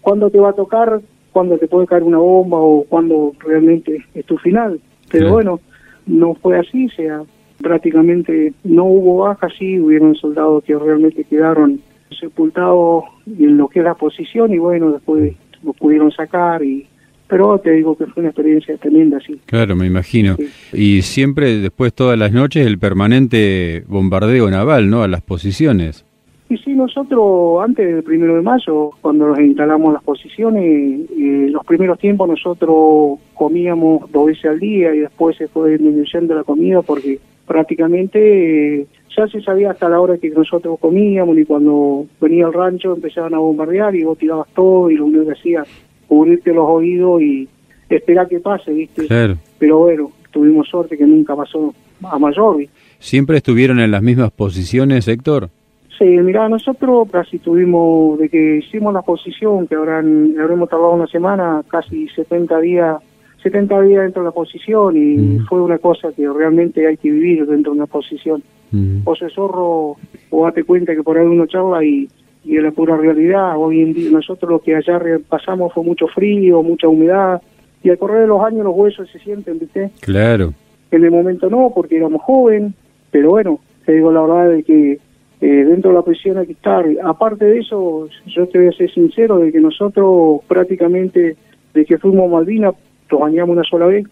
Cuándo 0.00 0.30
te 0.30 0.38
va 0.38 0.50
a 0.50 0.54
tocar 0.54 1.00
cuando 1.32 1.58
te 1.58 1.68
puede 1.68 1.86
caer 1.86 2.02
una 2.02 2.18
bomba 2.18 2.58
o 2.58 2.84
cuando 2.88 3.32
realmente 3.40 4.04
es 4.14 4.24
tu 4.26 4.38
final. 4.38 4.80
Pero 5.10 5.32
bueno, 5.32 5.60
no 6.06 6.34
fue 6.34 6.58
así, 6.58 6.86
o 6.86 6.90
sea, 6.90 7.22
prácticamente 7.60 8.52
no 8.64 8.84
hubo 8.84 9.18
bajas, 9.24 9.52
sí 9.58 9.78
hubieron 9.78 10.14
soldados 10.14 10.64
que 10.64 10.76
realmente 10.76 11.24
quedaron 11.24 11.80
sepultados 12.18 13.04
en 13.26 13.56
lo 13.56 13.68
que 13.68 13.80
es 13.80 13.84
la 13.84 13.94
posición 13.94 14.52
y 14.52 14.58
bueno, 14.58 14.92
después 14.92 15.34
lo 15.62 15.72
pudieron 15.72 16.10
sacar 16.10 16.62
y 16.62 16.86
pero 17.30 17.58
te 17.58 17.70
digo 17.70 17.96
que 17.96 18.06
fue 18.06 18.22
una 18.22 18.30
experiencia 18.30 18.76
tremenda, 18.76 19.18
sí. 19.24 19.40
Claro, 19.46 19.76
me 19.76 19.86
imagino. 19.86 20.36
Y 20.72 21.02
siempre, 21.02 21.58
después, 21.58 21.94
todas 21.94 22.18
las 22.18 22.32
noches, 22.32 22.66
el 22.66 22.78
permanente 22.78 23.84
bombardeo 23.86 24.50
naval, 24.50 24.90
¿no? 24.90 25.04
A 25.04 25.08
las 25.08 25.22
posiciones. 25.22 26.04
Y 26.48 26.56
sí, 26.58 26.72
nosotros 26.72 27.62
antes 27.62 27.86
del 27.86 28.02
primero 28.02 28.34
de 28.34 28.42
mayo, 28.42 28.90
cuando 29.00 29.28
nos 29.28 29.38
instalamos 29.38 29.92
las 29.92 30.02
posiciones, 30.02 31.08
eh, 31.10 31.46
los 31.48 31.64
primeros 31.64 32.00
tiempos 32.00 32.28
nosotros 32.28 33.20
comíamos 33.34 34.10
dos 34.10 34.26
veces 34.26 34.46
al 34.46 34.58
día 34.58 34.92
y 34.92 34.98
después 34.98 35.36
se 35.36 35.46
fue 35.46 35.70
disminuyendo 35.70 36.34
la 36.34 36.42
comida 36.42 36.82
porque 36.82 37.20
prácticamente 37.46 38.80
eh, 38.80 38.86
ya 39.16 39.28
se 39.28 39.40
sabía 39.42 39.70
hasta 39.70 39.88
la 39.88 40.00
hora 40.00 40.18
que 40.18 40.30
nosotros 40.30 40.80
comíamos 40.80 41.38
y 41.38 41.44
cuando 41.44 42.06
venía 42.20 42.46
el 42.46 42.52
rancho 42.52 42.96
empezaban 42.96 43.34
a 43.34 43.38
bombardear 43.38 43.94
y 43.94 44.02
vos 44.02 44.18
tirabas 44.18 44.48
todo 44.52 44.90
y 44.90 44.96
lo 44.96 45.04
único 45.04 45.26
que 45.26 45.32
hacías 45.32 45.68
cubrirte 46.10 46.52
los 46.52 46.66
oídos 46.68 47.22
y 47.22 47.48
esperar 47.88 48.28
que 48.28 48.40
pase, 48.40 48.72
¿viste? 48.72 49.06
Claro. 49.06 49.36
Pero 49.60 49.78
bueno, 49.78 50.10
tuvimos 50.32 50.68
suerte 50.68 50.98
que 50.98 51.06
nunca 51.06 51.36
pasó 51.36 51.72
a 52.02 52.18
mayor. 52.18 52.66
¿Siempre 52.98 53.36
estuvieron 53.36 53.78
en 53.78 53.92
las 53.92 54.02
mismas 54.02 54.32
posiciones, 54.32 55.06
Héctor? 55.06 55.50
Sí, 55.96 56.04
mira, 56.04 56.48
nosotros 56.48 57.08
casi 57.12 57.38
tuvimos, 57.38 58.18
de 58.18 58.28
que 58.28 58.56
hicimos 58.56 58.92
la 58.92 59.02
posición, 59.02 59.68
que 59.68 59.76
habrán, 59.76 60.34
habremos 60.40 60.68
tardado 60.68 60.94
una 60.94 61.06
semana, 61.06 61.62
casi 61.68 62.08
70 62.08 62.58
días 62.58 62.96
70 63.42 63.80
días 63.82 64.02
dentro 64.02 64.22
de 64.22 64.28
la 64.28 64.32
posición 64.32 64.96
y 64.96 65.16
mm. 65.16 65.46
fue 65.46 65.62
una 65.62 65.78
cosa 65.78 66.08
que 66.14 66.28
realmente 66.28 66.86
hay 66.86 66.96
que 66.98 67.10
vivir 67.10 67.46
dentro 67.46 67.72
de 67.72 67.78
una 67.78 67.86
posición. 67.86 68.42
Mm. 68.70 68.98
O 69.04 69.16
se 69.16 69.30
zorro, 69.30 69.96
o 70.30 70.44
date 70.44 70.64
cuenta 70.64 70.94
que 70.94 71.02
por 71.02 71.16
ahí 71.16 71.26
uno 71.26 71.46
charla 71.46 71.82
y, 71.82 72.06
y 72.44 72.56
es 72.56 72.62
la 72.62 72.70
pura 72.70 72.96
realidad. 72.96 73.56
Hoy 73.56 73.82
en 73.82 73.92
día 73.92 74.10
nosotros 74.10 74.50
lo 74.50 74.58
que 74.60 74.74
allá 74.74 75.00
pasamos 75.28 75.72
fue 75.72 75.84
mucho 75.84 76.06
frío, 76.08 76.62
mucha 76.62 76.88
humedad 76.88 77.40
y 77.82 77.90
al 77.90 77.98
correr 77.98 78.22
de 78.22 78.26
los 78.26 78.42
años 78.42 78.64
los 78.64 78.74
huesos 78.76 79.08
se 79.10 79.18
sienten, 79.18 79.58
¿viste? 79.58 79.90
Claro. 80.00 80.52
En 80.90 81.04
el 81.04 81.10
momento 81.10 81.48
no, 81.48 81.72
porque 81.74 81.96
éramos 81.96 82.22
jóvenes, 82.22 82.72
pero 83.10 83.30
bueno, 83.30 83.60
te 83.84 83.92
digo 83.92 84.12
la 84.12 84.22
verdad 84.22 84.50
de 84.50 84.62
que 84.62 84.98
eh, 85.40 85.64
dentro 85.64 85.90
de 85.90 85.96
la 85.96 86.02
prisión 86.02 86.38
hay 86.38 86.46
que 86.46 86.52
estar. 86.52 86.84
Aparte 87.02 87.44
de 87.44 87.60
eso, 87.60 88.08
yo 88.26 88.46
te 88.48 88.58
voy 88.58 88.68
a 88.68 88.72
ser 88.72 88.92
sincero 88.92 89.38
de 89.38 89.52
que 89.52 89.60
nosotros 89.60 90.40
prácticamente, 90.46 91.36
de 91.72 91.84
que 91.84 91.98
fuimos 91.98 92.26
a 92.26 92.34
Malvinas, 92.34 92.74
lo 93.10 93.18
bañamos 93.18 93.56
una 93.56 93.64
sola 93.64 93.86
vez 93.86 94.06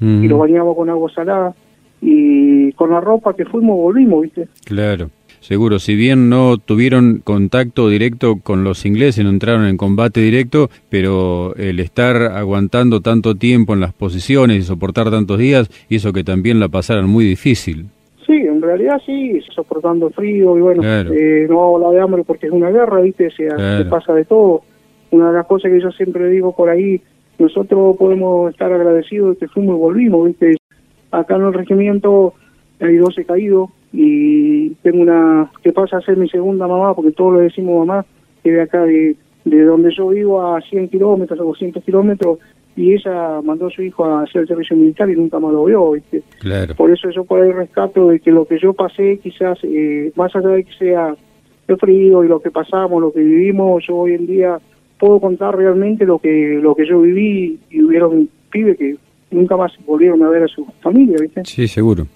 y 0.00 0.28
lo 0.28 0.36
bañamos 0.38 0.76
con 0.76 0.90
agua 0.90 1.10
salada 1.14 1.54
y 2.02 2.72
con 2.72 2.90
la 2.90 3.00
ropa 3.00 3.34
que 3.34 3.46
fuimos 3.46 3.76
volvimos, 3.76 4.22
¿viste? 4.22 4.48
Claro. 4.66 5.08
Seguro, 5.44 5.78
si 5.78 5.94
bien 5.94 6.30
no 6.30 6.56
tuvieron 6.56 7.20
contacto 7.22 7.90
directo 7.90 8.36
con 8.42 8.64
los 8.64 8.86
ingleses, 8.86 9.22
no 9.22 9.28
entraron 9.28 9.66
en 9.66 9.76
combate 9.76 10.20
directo, 10.20 10.70
pero 10.88 11.54
el 11.56 11.80
estar 11.80 12.16
aguantando 12.16 13.02
tanto 13.02 13.34
tiempo 13.34 13.74
en 13.74 13.80
las 13.80 13.92
posiciones 13.92 14.56
y 14.56 14.62
soportar 14.62 15.10
tantos 15.10 15.38
días 15.38 15.68
hizo 15.90 16.14
que 16.14 16.24
también 16.24 16.60
la 16.60 16.68
pasaran 16.70 17.10
muy 17.10 17.26
difícil. 17.26 17.88
Sí, 18.26 18.32
en 18.32 18.62
realidad 18.62 18.96
sí, 19.04 19.38
soportando 19.54 20.08
frío 20.08 20.56
y 20.56 20.62
bueno, 20.62 20.82
eh, 20.82 21.46
no 21.46 21.76
habla 21.76 21.90
de 21.90 22.00
hambre 22.00 22.22
porque 22.26 22.46
es 22.46 22.52
una 22.52 22.70
guerra, 22.70 23.02
¿viste? 23.02 23.26
O 23.26 23.30
sea, 23.30 23.76
se 23.76 23.84
pasa 23.84 24.14
de 24.14 24.24
todo. 24.24 24.62
Una 25.10 25.28
de 25.28 25.36
las 25.36 25.46
cosas 25.46 25.70
que 25.70 25.78
yo 25.78 25.90
siempre 25.90 26.26
digo 26.30 26.56
por 26.56 26.70
ahí, 26.70 27.02
nosotros 27.38 27.98
podemos 27.98 28.50
estar 28.50 28.72
agradecidos 28.72 29.34
de 29.34 29.40
que 29.40 29.52
fuimos 29.52 29.76
y 29.76 29.78
volvimos, 29.78 30.26
¿viste? 30.26 30.56
Acá 31.10 31.36
en 31.36 31.42
el 31.42 31.52
regimiento 31.52 32.32
hay 32.80 32.96
12 32.96 33.26
caídos 33.26 33.68
y 33.96 34.70
tengo 34.82 35.02
una 35.02 35.50
que 35.62 35.72
pasa 35.72 35.98
a 35.98 36.00
ser 36.00 36.16
mi 36.16 36.28
segunda 36.28 36.66
mamá, 36.66 36.94
porque 36.94 37.12
todos 37.12 37.34
le 37.34 37.42
decimos 37.42 37.86
mamá, 37.86 38.04
que 38.42 38.50
de 38.50 38.62
acá 38.62 38.82
de, 38.82 39.16
de 39.44 39.62
donde 39.62 39.94
yo 39.94 40.08
vivo 40.08 40.44
a 40.44 40.60
100 40.60 40.88
kilómetros 40.88 41.38
o 41.38 41.44
200 41.44 41.82
kilómetros 41.84 42.38
y 42.76 42.94
ella 42.94 43.40
mandó 43.42 43.68
a 43.68 43.70
su 43.70 43.82
hijo 43.82 44.04
a 44.04 44.24
hacer 44.24 44.42
el 44.42 44.48
servicio 44.48 44.76
militar 44.76 45.08
y 45.08 45.14
nunca 45.14 45.38
más 45.38 45.52
lo 45.52 45.64
vio, 45.66 45.92
¿viste? 45.92 46.24
Claro. 46.40 46.74
Por 46.74 46.90
eso 46.90 47.08
yo 47.10 47.24
por 47.24 47.40
ahí 47.40 47.52
rescato 47.52 48.08
de 48.08 48.18
que 48.18 48.32
lo 48.32 48.46
que 48.46 48.58
yo 48.58 48.72
pasé, 48.72 49.20
quizás, 49.22 49.58
eh, 49.62 50.10
más 50.16 50.34
allá 50.34 50.48
de 50.48 50.64
que 50.64 50.72
sea 50.72 51.14
el 51.68 51.76
frío 51.76 52.24
y 52.24 52.28
lo 52.28 52.40
que 52.40 52.50
pasamos, 52.50 53.00
lo 53.00 53.12
que 53.12 53.20
vivimos, 53.20 53.84
yo 53.86 53.96
hoy 53.96 54.14
en 54.14 54.26
día 54.26 54.58
puedo 54.98 55.20
contar 55.20 55.56
realmente 55.56 56.04
lo 56.04 56.18
que 56.18 56.58
lo 56.60 56.74
que 56.74 56.86
yo 56.86 57.00
viví 57.00 57.60
y 57.70 57.82
hubieron 57.82 58.28
pibes 58.50 58.76
que 58.76 58.96
nunca 59.30 59.56
más 59.56 59.72
volvieron 59.86 60.22
a 60.24 60.28
ver 60.30 60.42
a 60.42 60.48
su 60.48 60.66
familia, 60.80 61.16
¿viste? 61.20 61.44
Sí, 61.44 61.68
seguro. 61.68 62.06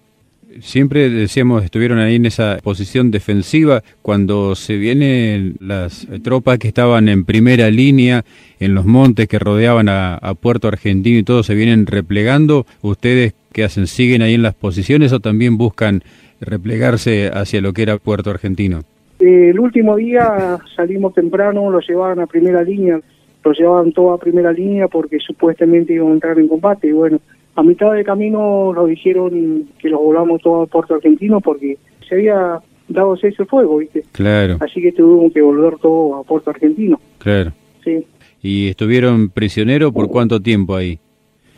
Siempre 0.60 1.10
decíamos, 1.10 1.64
estuvieron 1.64 1.98
ahí 1.98 2.16
en 2.16 2.26
esa 2.26 2.58
posición 2.62 3.10
defensiva, 3.10 3.82
cuando 4.02 4.54
se 4.54 4.76
vienen 4.76 5.56
las 5.60 6.06
tropas 6.22 6.58
que 6.58 6.68
estaban 6.68 7.08
en 7.08 7.24
primera 7.24 7.70
línea, 7.70 8.24
en 8.60 8.74
los 8.74 8.84
montes 8.84 9.28
que 9.28 9.38
rodeaban 9.38 9.88
a, 9.88 10.18
Puerto 10.40 10.68
Argentino 10.68 11.18
y 11.18 11.22
todo, 11.22 11.42
se 11.42 11.54
vienen 11.54 11.86
replegando, 11.86 12.66
¿ustedes 12.82 13.34
qué 13.52 13.64
hacen? 13.64 13.86
¿Siguen 13.86 14.22
ahí 14.22 14.34
en 14.34 14.42
las 14.42 14.54
posiciones 14.54 15.12
o 15.12 15.20
también 15.20 15.56
buscan 15.56 16.02
replegarse 16.40 17.30
hacia 17.32 17.60
lo 17.60 17.72
que 17.72 17.82
era 17.82 17.98
Puerto 17.98 18.30
Argentino? 18.30 18.82
el 19.20 19.58
último 19.58 19.96
día 19.96 20.58
salimos 20.76 21.12
temprano, 21.12 21.70
lo 21.70 21.80
llevaban 21.80 22.20
a 22.20 22.26
primera 22.28 22.62
línea, 22.62 23.00
lo 23.42 23.52
llevaban 23.52 23.90
todo 23.92 24.12
a 24.12 24.18
primera 24.18 24.52
línea 24.52 24.86
porque 24.86 25.18
supuestamente 25.18 25.92
iban 25.94 26.10
a 26.10 26.14
entrar 26.14 26.38
en 26.38 26.46
combate 26.46 26.86
y 26.86 26.92
bueno, 26.92 27.18
a 27.58 27.62
mitad 27.64 27.92
de 27.92 28.04
camino 28.04 28.72
nos 28.72 28.88
dijeron 28.88 29.68
que 29.80 29.88
los 29.88 30.00
volamos 30.00 30.40
todo 30.40 30.62
a 30.62 30.66
Puerto 30.66 30.94
Argentino 30.94 31.40
porque 31.40 31.76
se 32.08 32.14
había 32.14 32.60
dado 32.86 33.14
ese 33.14 33.32
fuego, 33.46 33.78
¿viste? 33.78 34.04
Claro. 34.12 34.58
Así 34.60 34.80
que 34.80 34.92
tuvimos 34.92 35.32
que 35.32 35.42
volver 35.42 35.76
todo 35.78 36.14
a 36.14 36.22
Puerto 36.22 36.50
Argentino. 36.50 37.00
Claro. 37.18 37.50
Sí. 37.82 38.06
¿Y 38.42 38.68
estuvieron 38.68 39.30
prisioneros 39.30 39.92
por 39.92 40.06
cuánto 40.06 40.40
tiempo 40.40 40.76
ahí? 40.76 41.00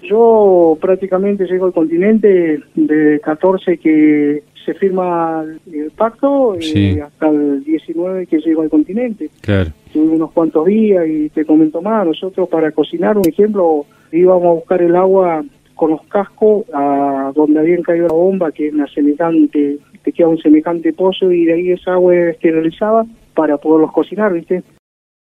Yo 0.02 0.78
prácticamente 0.80 1.44
llego 1.44 1.66
al 1.66 1.74
continente 1.74 2.60
de 2.74 3.20
14 3.22 3.76
que 3.76 4.42
se 4.64 4.72
firma 4.72 5.44
el 5.70 5.90
pacto 5.90 6.56
y 6.58 6.78
eh, 6.78 7.02
hasta 7.02 7.28
el 7.28 7.62
19 7.62 8.26
que 8.26 8.38
llego 8.38 8.62
al 8.62 8.70
continente. 8.70 9.28
Claro. 9.42 9.70
Tuve 9.92 10.14
unos 10.14 10.32
cuantos 10.32 10.64
días 10.64 11.06
y 11.06 11.28
te 11.28 11.44
comento 11.44 11.82
más, 11.82 12.06
nosotros 12.06 12.48
para 12.48 12.72
cocinar, 12.72 13.18
un 13.18 13.28
ejemplo, 13.28 13.84
íbamos 14.10 14.46
a 14.46 14.54
buscar 14.54 14.80
el 14.80 14.96
agua 14.96 15.44
con 15.80 15.92
los 15.92 16.02
cascos 16.08 16.66
a 16.74 17.32
donde 17.34 17.58
habían 17.58 17.80
caído 17.80 18.06
la 18.06 18.12
bomba, 18.12 18.52
que 18.52 18.68
es 18.68 18.74
una 18.74 18.86
semejante, 18.88 19.78
te 20.02 20.12
queda 20.12 20.28
un 20.28 20.36
semejante 20.36 20.92
pozo 20.92 21.32
y 21.32 21.46
de 21.46 21.54
ahí 21.54 21.70
esa 21.70 21.94
agua 21.94 22.14
esterilizaba 22.14 23.06
para 23.32 23.56
poderlos 23.56 23.90
cocinar, 23.90 24.30
¿viste? 24.34 24.62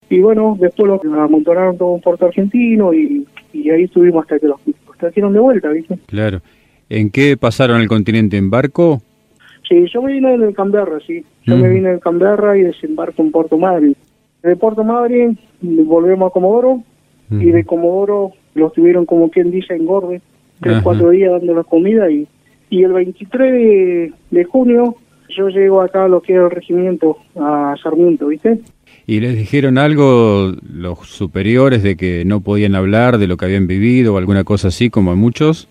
Y 0.09 0.21
bueno, 0.21 0.57
después 0.59 0.89
los 0.89 1.05
amontonaron 1.05 1.77
todo 1.77 1.97
en 1.97 2.01
Puerto 2.01 2.25
Argentino 2.25 2.95
y, 2.95 3.27
y 3.53 3.69
ahí 3.69 3.83
estuvimos 3.83 4.23
hasta 4.23 4.39
que 4.39 4.47
los, 4.47 4.59
trajeron 4.99 5.35
de 5.35 5.41
vuelta, 5.41 5.69
¿viste? 5.69 5.99
Claro. 6.07 6.41
¿En 6.89 7.11
qué 7.11 7.37
pasaron 7.37 7.83
el 7.83 7.87
continente? 7.87 8.39
¿En 8.39 8.49
barco? 8.49 9.03
Sí, 9.69 9.85
yo 9.93 10.01
me 10.01 10.15
vine 10.15 10.33
en 10.33 10.43
el 10.43 10.55
Canberra, 10.55 11.01
sí. 11.07 11.23
Yo 11.45 11.59
me 11.59 11.69
vine 11.69 11.91
en 11.91 11.95
el 11.97 12.01
Canberra 12.01 12.57
y 12.57 12.63
desembarco 12.63 13.21
en 13.21 13.31
Puerto 13.31 13.59
Madryn. 13.59 13.95
De 14.43 14.57
Puerto 14.57 14.83
Madryn 14.85 15.39
volvemos 15.61 16.31
a 16.31 16.33
Comodoro 16.33 16.83
y 17.31 17.51
de 17.51 17.63
Comodoro 17.65 18.33
los 18.55 18.73
tuvieron 18.73 19.05
como 19.05 19.29
quien 19.29 19.51
dice 19.51 19.75
en 19.75 19.85
Tres, 20.61 20.81
cuatro 20.83 21.11
días 21.11 21.33
dando 21.33 21.55
la 21.55 21.65
comida 21.65 22.11
y, 22.11 22.27
y 22.71 22.83
el 22.83 22.93
23 22.93 24.13
de, 24.31 24.45
junio 24.45 24.97
yo 25.29 25.49
llego 25.49 25.83
acá 25.83 26.05
a 26.05 26.09
lo 26.09 26.23
que 26.23 26.33
era 26.33 26.45
el 26.45 26.51
regimiento, 26.51 27.19
a 27.39 27.75
Sarmiento, 27.83 28.29
¿viste? 28.29 28.61
¿Y 29.07 29.21
les 29.21 29.37
dijeron 29.37 29.77
algo 29.77 30.53
los 30.73 30.99
superiores 31.09 31.83
de 31.83 31.97
que 31.97 32.25
no 32.25 32.41
podían 32.41 32.75
hablar 32.75 33.19
de 33.19 33.27
lo 33.27 33.37
que 33.37 33.45
habían 33.45 33.67
vivido 33.67 34.15
o 34.15 34.19
alguna 34.19 34.45
cosa 34.45 34.69
así 34.69 34.89
como 34.89 35.11
a 35.11 35.15
muchos? 35.15 35.69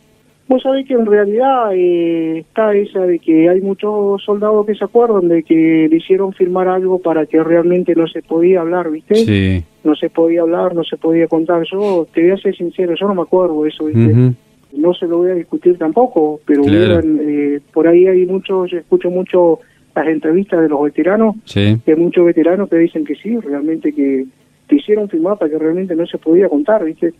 Vos 0.47 0.61
sabés 0.61 0.87
que 0.87 0.93
en 0.93 1.07
realidad 1.07 1.73
eh, 1.73 2.39
está 2.39 2.75
esa 2.75 2.99
de 2.99 3.17
que 3.17 3.49
hay 3.49 3.61
muchos 3.61 4.21
soldados 4.23 4.67
que 4.67 4.75
se 4.75 4.83
acuerdan 4.83 5.27
de 5.27 5.41
que 5.41 5.87
le 5.89 5.97
hicieron 5.97 6.33
firmar 6.33 6.67
algo 6.67 6.99
para 6.99 7.25
que 7.25 7.43
realmente 7.43 7.95
no 7.95 8.07
se 8.07 8.21
podía 8.21 8.61
hablar, 8.61 8.91
¿viste? 8.91 9.15
Sí. 9.15 9.63
No 9.83 9.95
se 9.95 10.11
podía 10.11 10.41
hablar, 10.41 10.75
no 10.75 10.83
se 10.83 10.97
podía 10.97 11.27
contar. 11.27 11.63
Yo 11.71 12.07
te 12.13 12.21
voy 12.21 12.31
a 12.31 12.37
ser 12.37 12.55
sincero, 12.55 12.93
yo 12.99 13.07
no 13.07 13.15
me 13.15 13.23
acuerdo 13.23 13.63
de 13.63 13.69
eso, 13.69 13.85
¿viste? 13.85 14.35
No 14.75 14.93
se 14.93 15.07
lo 15.07 15.17
voy 15.17 15.31
a 15.31 15.35
discutir 15.35 15.77
tampoco, 15.77 16.39
pero 16.45 16.63
eh, 16.65 17.61
por 17.73 17.87
ahí 17.87 18.07
hay 18.07 18.25
muchos, 18.25 18.71
yo 18.71 18.77
escucho 18.77 19.09
mucho 19.09 19.59
las 19.95 20.07
entrevistas 20.07 20.61
de 20.61 20.69
los 20.69 20.83
veteranos, 20.83 21.35
sí. 21.45 21.77
de 21.85 21.95
muchos 21.95 22.25
veteranos 22.25 22.69
que 22.69 22.77
dicen 22.77 23.05
que 23.05 23.15
sí, 23.15 23.37
realmente 23.39 23.93
que 23.93 24.25
te 24.67 24.75
hicieron 24.75 25.09
firmar 25.09 25.37
para 25.37 25.51
que 25.51 25.57
realmente 25.57 25.95
no 25.95 26.05
se 26.05 26.17
podía 26.17 26.49
contar, 26.49 26.83
¿viste? 26.83 27.13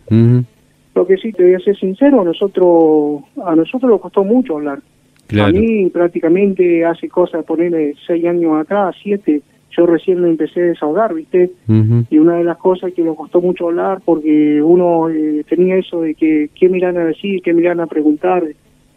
Lo 0.94 1.06
que 1.06 1.16
sí, 1.16 1.32
te 1.32 1.44
voy 1.44 1.54
a 1.54 1.58
ser 1.60 1.76
sincero, 1.76 2.20
a 2.20 2.24
nosotros, 2.24 3.22
a 3.44 3.54
nosotros 3.54 3.90
nos 3.90 4.00
costó 4.00 4.24
mucho 4.24 4.56
hablar. 4.56 4.80
A 5.40 5.48
mí 5.50 5.90
prácticamente 5.90 6.84
hace 6.84 7.08
cosas, 7.08 7.44
ponerle 7.44 7.94
seis 8.06 8.24
años 8.24 8.60
acá, 8.60 8.92
siete, 9.02 9.42
yo 9.76 9.86
recién 9.86 10.20
me 10.20 10.30
empecé 10.30 10.60
a 10.60 10.66
desahogar, 10.66 11.14
¿viste? 11.14 11.50
Y 12.10 12.18
una 12.18 12.36
de 12.36 12.44
las 12.44 12.56
cosas 12.56 12.92
que 12.94 13.02
nos 13.02 13.16
costó 13.16 13.40
mucho 13.40 13.68
hablar, 13.68 14.00
porque 14.04 14.62
uno 14.62 15.10
eh, 15.10 15.44
tenía 15.48 15.76
eso 15.76 16.00
de 16.00 16.14
que, 16.14 16.50
¿qué 16.54 16.68
me 16.68 16.84
a 16.84 16.92
decir? 16.92 17.42
¿Qué 17.42 17.52
me 17.52 17.68
a 17.68 17.86
preguntar? 17.86 18.44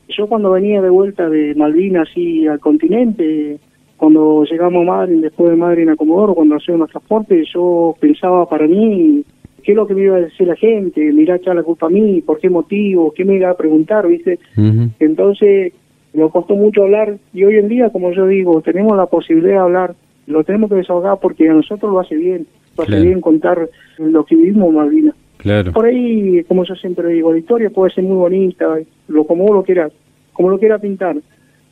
Yo 0.07 0.27
cuando 0.27 0.51
venía 0.51 0.81
de 0.81 0.89
vuelta 0.89 1.29
de 1.29 1.53
Malvinas 1.55 2.07
y 2.15 2.47
al 2.47 2.59
continente, 2.59 3.59
cuando 3.97 4.43
llegamos 4.45 4.83
a 4.83 4.91
Madrid, 4.91 5.21
después 5.21 5.49
de 5.51 5.57
Madrid 5.57 5.83
en 5.83 5.89
Acomodoro, 5.89 6.33
cuando 6.33 6.55
hacíamos 6.55 6.81
los 6.81 6.91
transportes, 6.91 7.47
yo 7.53 7.95
pensaba 7.99 8.47
para 8.47 8.65
mí, 8.65 9.23
¿qué 9.63 9.73
es 9.73 9.75
lo 9.75 9.85
que 9.85 9.93
me 9.93 10.03
iba 10.03 10.15
a 10.15 10.21
decir 10.21 10.47
la 10.47 10.55
gente? 10.55 11.11
¿Me 11.11 11.23
irá 11.23 11.33
a 11.33 11.37
echar 11.37 11.55
la 11.55 11.63
culpa 11.63 11.87
a 11.87 11.89
mí? 11.89 12.21
¿Por 12.21 12.39
qué 12.39 12.49
motivo? 12.49 13.11
¿Qué 13.13 13.25
me 13.25 13.35
iba 13.35 13.49
a 13.49 13.57
preguntar? 13.57 14.07
¿Viste? 14.07 14.39
Entonces, 14.99 15.73
nos 16.13 16.31
costó 16.31 16.55
mucho 16.55 16.83
hablar 16.83 17.17
y 17.33 17.43
hoy 17.43 17.57
en 17.57 17.67
día, 17.67 17.89
como 17.89 18.11
yo 18.11 18.25
digo, 18.25 18.61
tenemos 18.61 18.95
la 18.97 19.05
posibilidad 19.05 19.53
de 19.53 19.59
hablar 19.59 19.95
lo 20.29 20.43
tenemos 20.43 20.69
que 20.69 20.77
desahogar 20.77 21.17
porque 21.19 21.49
a 21.49 21.53
nosotros 21.53 21.91
lo 21.91 21.99
hace 21.99 22.15
bien, 22.15 22.47
lo 22.77 22.83
hace 22.83 23.01
bien 23.01 23.19
contar 23.19 23.67
lo 23.97 24.23
que 24.25 24.35
vivimos 24.35 24.71
Malvinas. 24.71 25.15
Claro. 25.37 25.71
Por 25.71 25.85
ahí, 25.85 26.43
como 26.43 26.63
yo 26.65 26.75
siempre 26.75 27.09
digo, 27.09 27.31
la 27.31 27.39
historia 27.39 27.69
puede 27.69 27.93
ser 27.93 28.03
muy 28.03 28.15
bonita, 28.15 28.77
lo 29.07 29.23
como 29.25 29.45
vos 29.45 29.55
lo 29.55 29.63
quieras, 29.63 29.91
como 30.33 30.49
lo 30.49 30.59
quieras 30.59 30.81
pintar, 30.81 31.17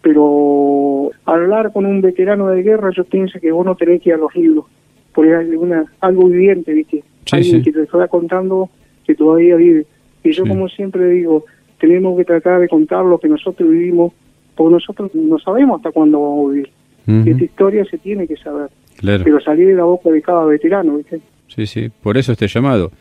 pero 0.01 1.11
hablar 1.25 1.71
con 1.71 1.85
un 1.85 2.01
veterano 2.01 2.47
de 2.47 2.63
guerra, 2.63 2.89
yo 2.95 3.03
pienso 3.03 3.39
que 3.39 3.51
vos 3.51 3.65
no 3.65 3.75
tenés 3.75 4.01
que 4.01 4.09
ir 4.09 4.15
a 4.15 4.17
los 4.17 4.33
libros, 4.35 4.65
porque 5.13 5.35
hay 5.35 5.49
una, 5.55 5.85
algo 5.99 6.27
viviente, 6.27 6.73
¿viste? 6.73 7.03
Alguien 7.31 7.61
que 7.61 7.71
te 7.71 7.83
está 7.83 8.07
contando 8.07 8.69
que 9.05 9.13
todavía 9.13 9.55
vive. 9.55 9.85
Y 10.23 10.31
yo, 10.31 10.45
como 10.47 10.67
siempre 10.67 11.09
digo, 11.09 11.45
tenemos 11.79 12.17
que 12.17 12.25
tratar 12.25 12.59
de 12.59 12.67
contar 12.67 13.05
lo 13.05 13.19
que 13.19 13.27
nosotros 13.27 13.69
vivimos, 13.69 14.13
porque 14.55 14.73
nosotros 14.73 15.13
no 15.13 15.37
sabemos 15.39 15.77
hasta 15.77 15.91
cuándo 15.91 16.21
vamos 16.21 16.49
a 16.49 16.53
vivir. 16.53 16.69
Esta 17.07 17.43
historia 17.43 17.85
se 17.85 17.97
tiene 17.97 18.27
que 18.27 18.35
saber. 18.35 18.69
Pero 19.01 19.39
salir 19.39 19.67
de 19.67 19.75
la 19.75 19.85
boca 19.85 20.09
de 20.09 20.21
cada 20.21 20.45
veterano, 20.45 20.97
¿viste? 20.97 21.21
Sí, 21.47 21.65
sí, 21.65 21.89
por 22.01 22.17
eso 22.17 22.33
este 22.33 22.47
llamado. 22.47 22.91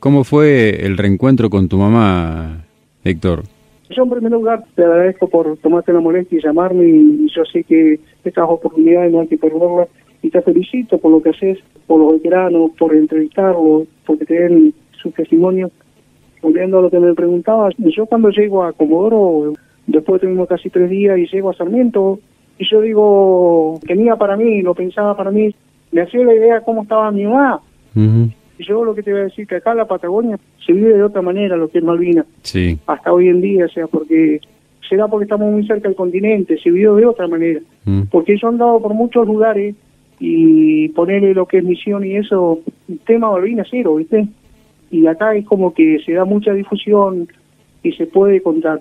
¿Cómo 0.00 0.24
fue 0.24 0.84
el 0.84 0.98
reencuentro 0.98 1.48
con 1.48 1.68
tu 1.68 1.78
mamá, 1.78 2.64
Héctor? 3.04 3.44
Yo 3.90 4.02
en 4.02 4.10
primer 4.10 4.32
lugar 4.32 4.64
te 4.74 4.84
agradezco 4.84 5.28
por 5.28 5.56
tomarte 5.58 5.92
la 5.92 6.00
molestia 6.00 6.38
y 6.38 6.42
llamarme 6.42 6.86
y, 6.86 7.26
yo 7.34 7.44
sé 7.46 7.64
que 7.64 7.98
estas 8.22 8.44
oportunidades 8.48 9.10
no 9.10 9.20
hay 9.20 9.28
que 9.28 9.38
perderlas 9.38 9.88
y 10.22 10.30
te 10.30 10.42
felicito 10.42 10.98
por 10.98 11.10
lo 11.10 11.22
que 11.22 11.30
haces, 11.30 11.58
por 11.86 12.00
los 12.00 12.12
veteranos, 12.14 12.72
por 12.78 12.94
entrevistarlos, 12.94 13.88
porque 14.04 14.26
te 14.26 14.34
den 14.34 14.74
su 15.00 15.10
testimonio. 15.10 15.70
Volviendo 16.42 16.78
a 16.78 16.82
lo 16.82 16.90
que 16.90 17.00
me 17.00 17.14
preguntabas, 17.14 17.74
yo 17.78 18.06
cuando 18.06 18.30
llego 18.30 18.62
a 18.62 18.72
Comodoro, 18.72 19.54
después 19.86 20.20
tuvimos 20.20 20.48
casi 20.48 20.68
tres 20.68 20.90
días 20.90 21.18
y 21.18 21.26
llego 21.26 21.50
a 21.50 21.54
Sarmiento, 21.54 22.20
y 22.58 22.68
yo 22.68 22.80
digo, 22.80 23.78
tenía 23.86 24.16
para 24.16 24.36
mí, 24.36 24.62
lo 24.62 24.74
pensaba 24.74 25.16
para 25.16 25.30
mí, 25.30 25.54
me 25.92 26.02
hacía 26.02 26.24
la 26.24 26.34
idea 26.34 26.60
cómo 26.60 26.82
estaba 26.82 27.10
mi 27.10 27.24
mamá. 27.24 27.60
Y 27.94 28.64
yo 28.64 28.84
lo 28.84 28.94
que 28.94 29.02
te 29.02 29.12
voy 29.12 29.20
a 29.20 29.24
decir, 29.24 29.46
que 29.46 29.56
acá 29.56 29.70
en 29.72 29.78
la 29.78 29.86
Patagonia 29.86 30.38
se 30.64 30.72
vive 30.72 30.94
de 30.94 31.02
otra 31.02 31.22
manera 31.22 31.56
lo 31.56 31.68
que 31.68 31.78
es 31.78 31.84
Malvinas. 31.84 32.26
Sí. 32.42 32.78
Hasta 32.86 33.12
hoy 33.12 33.28
en 33.28 33.40
día, 33.40 33.66
o 33.66 33.68
sea, 33.68 33.86
porque 33.86 34.40
será 34.88 35.06
porque 35.06 35.24
estamos 35.24 35.52
muy 35.52 35.66
cerca 35.66 35.88
del 35.88 35.96
continente, 35.96 36.58
se 36.58 36.70
vive 36.70 36.92
de 37.00 37.06
otra 37.06 37.28
manera. 37.28 37.60
Porque 38.10 38.36
yo 38.36 38.48
he 38.48 38.50
andado 38.50 38.80
por 38.80 38.94
muchos 38.94 39.26
lugares 39.26 39.74
y 40.20 40.88
ponerle 40.90 41.34
lo 41.34 41.46
que 41.46 41.58
es 41.58 41.64
misión 41.64 42.04
y 42.04 42.16
eso, 42.16 42.60
tema 43.06 43.30
Malvinas 43.30 43.68
cero, 43.70 43.94
¿viste? 43.94 44.26
Y 44.90 45.06
acá 45.06 45.34
es 45.34 45.46
como 45.46 45.72
que 45.72 46.00
se 46.04 46.12
da 46.12 46.24
mucha 46.24 46.52
difusión 46.52 47.28
y 47.82 47.92
se 47.92 48.06
puede 48.06 48.42
contar. 48.42 48.80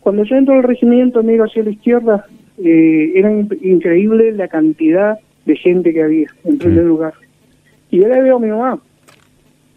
Cuando 0.00 0.24
yo 0.24 0.36
entro 0.36 0.54
al 0.54 0.62
regimiento, 0.62 1.22
miro 1.22 1.44
hacia 1.44 1.64
la 1.64 1.70
izquierda, 1.70 2.26
eh, 2.58 3.12
era 3.14 3.32
increíble 3.32 4.32
la 4.32 4.48
cantidad 4.48 5.18
de 5.44 5.56
gente 5.56 5.92
que 5.92 6.02
había, 6.02 6.28
en 6.44 6.58
primer 6.58 6.84
lugar. 6.84 7.14
Y 7.90 8.00
yo 8.00 8.08
le 8.08 8.22
veo 8.22 8.36
a 8.36 8.40
mi 8.40 8.48
mamá. 8.48 8.78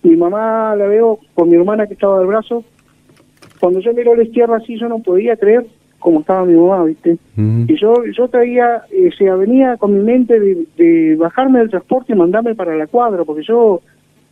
Mi 0.04 0.16
mamá 0.16 0.76
la 0.76 0.88
veo 0.88 1.20
con 1.34 1.50
mi 1.50 1.56
hermana 1.56 1.88
que 1.88 1.94
estaba 1.94 2.20
del 2.20 2.28
brazo. 2.28 2.64
Cuando 3.60 3.80
yo 3.80 3.94
miro 3.94 4.14
a 4.14 4.18
la 4.18 4.24
izquierda 4.24 4.58
así, 4.58 4.78
yo 4.78 4.88
no 4.88 5.00
podía 5.00 5.36
creer 5.36 5.66
cómo 6.00 6.20
estaba 6.20 6.46
mi 6.46 6.54
mamá, 6.54 6.84
¿viste? 6.86 7.18
Y 7.36 7.76
yo 7.80 7.94
yo 8.16 8.28
traía, 8.28 8.84
eh, 8.92 9.10
se 9.18 9.30
venía 9.32 9.78
con 9.78 9.94
mi 9.94 10.04
mente 10.04 10.40
de, 10.40 11.16
bajarme 11.18 11.60
del 11.60 11.70
transporte 11.70 12.14
y 12.14 12.16
mandarme 12.16 12.56
para 12.56 12.76
la 12.76 12.88
cuadra, 12.88 13.26
porque 13.26 13.44
yo, 13.44 13.82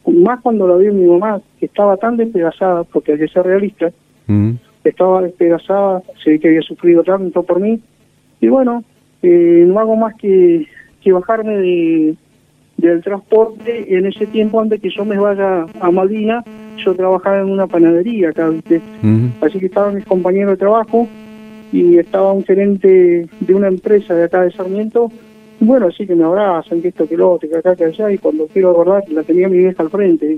más 0.07 0.41
cuando 0.41 0.67
la 0.67 0.77
vi 0.77 0.87
a 0.87 0.91
mi 0.91 1.05
mamá, 1.05 1.41
que 1.59 1.65
estaba 1.65 1.97
tan 1.97 2.17
despedazada, 2.17 2.83
porque 2.83 3.13
hay 3.13 3.19
que 3.19 3.27
ser 3.27 3.45
realista, 3.45 3.91
estaba 4.83 5.23
despedazada, 5.23 6.03
se 6.23 6.31
ve 6.31 6.39
que 6.39 6.47
había 6.47 6.61
sufrido 6.61 7.03
tanto 7.03 7.43
por 7.43 7.59
mí, 7.59 7.79
y 8.45 8.47
bueno, 8.47 8.83
eh, 9.23 9.63
no 9.67 9.79
hago 9.79 9.95
más 9.95 10.13
que, 10.15 10.67
que 11.01 11.11
bajarme 11.11 11.57
de, 11.57 12.15
del 12.77 13.01
transporte. 13.01 13.97
En 13.97 14.05
ese 14.05 14.27
tiempo, 14.27 14.61
antes 14.61 14.79
que 14.79 14.91
yo 14.91 15.03
me 15.03 15.17
vaya 15.17 15.65
a 15.79 15.89
Malvina, 15.89 16.43
yo 16.77 16.93
trabajaba 16.93 17.39
en 17.39 17.49
una 17.49 17.65
panadería 17.65 18.29
acá, 18.29 18.49
¿viste? 18.49 18.81
Así 19.41 19.59
que 19.59 19.65
estaban 19.65 19.95
mis 19.95 20.05
compañeros 20.05 20.51
de 20.51 20.57
trabajo 20.57 21.07
y 21.71 21.97
estaba 21.97 22.33
un 22.33 22.43
gerente 22.43 23.27
de 23.39 23.53
una 23.55 23.67
empresa 23.67 24.13
de 24.13 24.25
acá 24.25 24.43
de 24.43 24.51
Sarmiento, 24.51 25.11
bueno, 25.59 25.87
así 25.87 26.05
que 26.05 26.13
me 26.13 26.23
abrazan, 26.23 26.83
que 26.83 26.89
esto, 26.89 27.07
que 27.07 27.17
lo 27.17 27.31
otro, 27.31 27.49
que 27.49 27.57
acá, 27.57 27.75
que 27.75 27.85
allá, 27.85 28.11
y 28.11 28.19
cuando 28.19 28.45
quiero 28.45 28.71
acordar, 28.71 29.03
la 29.09 29.23
tenía 29.23 29.49
mi 29.49 29.57
vieja 29.57 29.81
al 29.81 29.89
frente. 29.89 30.37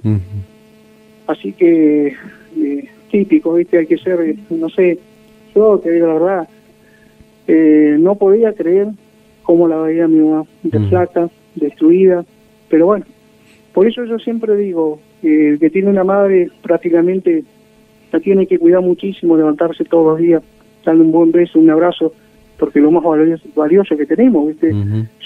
Así 1.26 1.52
que, 1.52 2.16
eh, 2.58 2.90
típico, 3.12 3.56
¿viste? 3.56 3.80
Hay 3.80 3.88
que 3.88 3.98
ser, 3.98 4.36
no 4.50 4.70
sé, 4.70 4.98
yo 5.54 5.78
te 5.80 5.92
digo 5.92 6.08
la 6.08 6.14
verdad, 6.14 6.50
eh, 7.48 7.96
no 8.00 8.16
podía 8.16 8.54
creer 8.54 8.88
cómo 9.44 9.68
la 9.68 9.78
veía 9.78 10.08
mi 10.08 10.20
mamá, 10.20 10.46
de 10.64 10.80
flaca, 10.88 11.30
destruida, 11.56 12.26
pero 12.70 12.88
bueno, 12.88 13.06
por 13.74 13.88
eso 13.88 14.04
yo 14.06 14.20
siempre 14.20 14.56
digo, 14.58 15.00
eh, 15.24 15.58
que 15.60 15.70
tiene 15.70 15.90
una 15.90 16.04
madre 16.04 16.50
prácticamente 16.62 17.44
la 18.12 18.20
tiene 18.20 18.48
que 18.48 18.60
cuidar 18.60 18.82
muchísimo, 18.82 19.38
levantarse 19.38 19.84
todos 19.86 20.06
los 20.06 20.20
días, 20.20 20.44
darle 20.86 21.02
un 21.02 21.12
buen 21.12 21.32
beso, 21.32 21.60
un 21.60 21.70
abrazo, 21.70 22.14
porque 22.58 22.80
lo 22.80 22.92
más 22.92 23.04
valioso, 23.56 23.98
que 23.98 24.06
tenemos, 24.06 24.48
¿viste? 24.48 24.74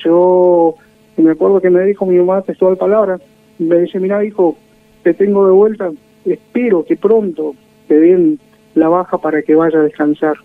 Yo 0.04 0.75
me 1.18 1.32
acuerdo 1.32 1.62
que 1.62 1.70
me 1.70 1.84
dijo 1.86 2.06
mi 2.06 2.18
mamá 2.18 2.42
textual 2.42 2.78
palabra, 2.78 3.20
me 3.60 3.80
dice, 3.80 4.00
mira 4.00 4.24
hijo, 4.25 4.58
te 5.04 5.13
tengo 5.13 5.46
de 5.46 5.51
vuelta, 5.51 5.92
espero 6.25 6.84
que 6.84 6.96
pronto 6.96 7.56
te 7.88 8.00
den 8.00 8.40
la 8.75 8.90
baja 8.90 9.18
para 9.18 9.42
que 9.42 9.56
vaya 9.56 9.80
a 9.80 9.84
descansar. 9.84 10.38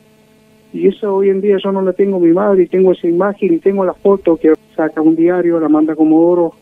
Y 0.76 0.88
eso 0.88 1.14
hoy 1.14 1.30
en 1.30 1.40
día 1.40 1.56
yo 1.62 1.72
no 1.72 1.80
la 1.80 1.94
tengo 1.94 2.20
mi 2.20 2.32
madre 2.32 2.64
y 2.64 2.66
tengo 2.66 2.92
esa 2.92 3.08
imagen 3.08 3.54
y 3.54 3.58
tengo 3.58 3.82
la 3.82 3.94
foto 3.94 4.36
que 4.36 4.52
saca 4.76 5.00
un 5.00 5.16
diario, 5.16 5.58
la 5.58 5.70
manda 5.70 5.96
Comodoro, 5.96 6.52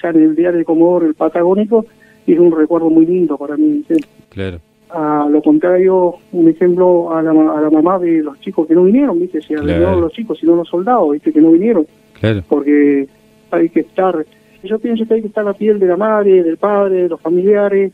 sale 0.00 0.24
el 0.24 0.34
diario 0.34 0.58
de 0.58 0.64
Comodoro, 0.64 1.06
el 1.06 1.14
Patagónico, 1.14 1.86
y 2.26 2.32
es 2.32 2.40
un 2.40 2.50
recuerdo 2.50 2.90
muy 2.90 3.06
lindo 3.06 3.38
para 3.38 3.56
mí. 3.56 3.84
Claro. 4.30 4.58
A 4.88 5.28
lo 5.30 5.40
contrario, 5.40 6.16
un 6.32 6.48
ejemplo 6.48 7.14
a 7.14 7.22
la, 7.22 7.30
a 7.30 7.60
la 7.60 7.70
mamá 7.70 8.00
de 8.00 8.24
los 8.24 8.40
chicos 8.40 8.66
que 8.66 8.74
no 8.74 8.82
vinieron, 8.82 9.20
¿viste? 9.20 9.40
Si 9.40 9.54
claro. 9.54 10.00
los 10.00 10.12
chicos, 10.12 10.38
sino 10.40 10.56
los 10.56 10.68
soldados, 10.68 11.12
¿viste? 11.12 11.32
Que 11.32 11.40
no 11.40 11.52
vinieron. 11.52 11.86
Claro. 12.18 12.42
Porque 12.48 13.06
hay 13.52 13.68
que 13.68 13.80
estar, 13.80 14.26
yo 14.64 14.78
pienso 14.80 15.06
que 15.06 15.14
hay 15.14 15.20
que 15.20 15.28
estar 15.28 15.44
a 15.44 15.50
la 15.50 15.54
piel 15.54 15.78
de 15.78 15.86
la 15.86 15.96
madre, 15.96 16.42
del 16.42 16.56
padre, 16.56 17.04
de 17.04 17.08
los 17.08 17.20
familiares, 17.20 17.92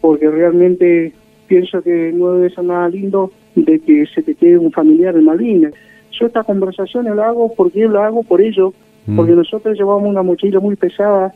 porque 0.00 0.30
realmente 0.30 1.12
pienso 1.46 1.82
que 1.82 2.10
no 2.10 2.32
debe 2.32 2.48
ser 2.48 2.64
nada 2.64 2.88
lindo 2.88 3.30
de 3.54 3.78
que 3.80 4.06
se 4.06 4.22
te 4.22 4.34
quede 4.34 4.58
un 4.58 4.72
familiar 4.72 5.16
en 5.16 5.24
Malvinas. 5.24 5.74
Yo 6.12 6.26
estas 6.26 6.46
conversaciones 6.46 7.14
lo 7.14 7.22
hago 7.22 7.54
porque 7.54 7.86
lo 7.86 8.02
hago 8.02 8.22
por 8.22 8.40
ello, 8.40 8.72
mm. 9.06 9.16
porque 9.16 9.32
nosotros 9.32 9.76
llevamos 9.78 10.08
una 10.08 10.22
mochila 10.22 10.60
muy 10.60 10.76
pesada 10.76 11.34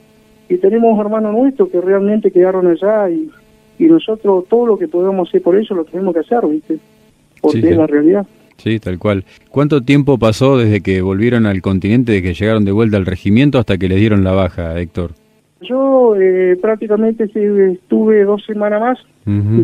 y 0.49 0.57
tenemos 0.57 0.99
hermanos 0.99 1.33
nuestros 1.33 1.71
que 1.71 1.81
realmente 1.81 2.31
quedaron 2.31 2.67
allá 2.67 3.09
y 3.11 3.31
y 3.79 3.85
nosotros 3.85 4.45
todo 4.49 4.67
lo 4.67 4.79
que 4.79 4.89
podemos 4.89 5.29
hacer 5.29 5.43
por 5.43 5.57
eso 5.57 5.75
lo 5.75 5.85
tenemos 5.85 6.15
que 6.15 6.21
hacer, 6.21 6.47
¿viste? 6.47 6.79
Porque 7.41 7.71
es 7.71 7.77
la 7.77 7.87
realidad. 7.87 8.27
Sí, 8.57 8.79
tal 8.79 8.99
cual. 8.99 9.25
¿Cuánto 9.51 9.83
tiempo 9.83 10.19
pasó 10.19 10.57
desde 10.57 10.81
que 10.81 11.03
volvieron 11.03 11.45
al 11.47 11.61
continente, 11.61 12.13
desde 12.13 12.23
que 12.23 12.35
llegaron 12.35 12.65
de 12.65 12.73
vuelta 12.73 12.97
al 12.97 13.07
regimiento 13.07 13.59
hasta 13.59 13.77
que 13.77 13.89
les 13.89 13.99
dieron 13.99 14.25
la 14.25 14.33
baja, 14.33 14.81
Héctor? 14.81 15.11
Yo 15.69 16.15
eh, 16.17 16.57
prácticamente 16.61 17.25
estuve 17.25 18.25
dos 18.25 18.45
semanas 18.45 18.81
más, 18.81 18.99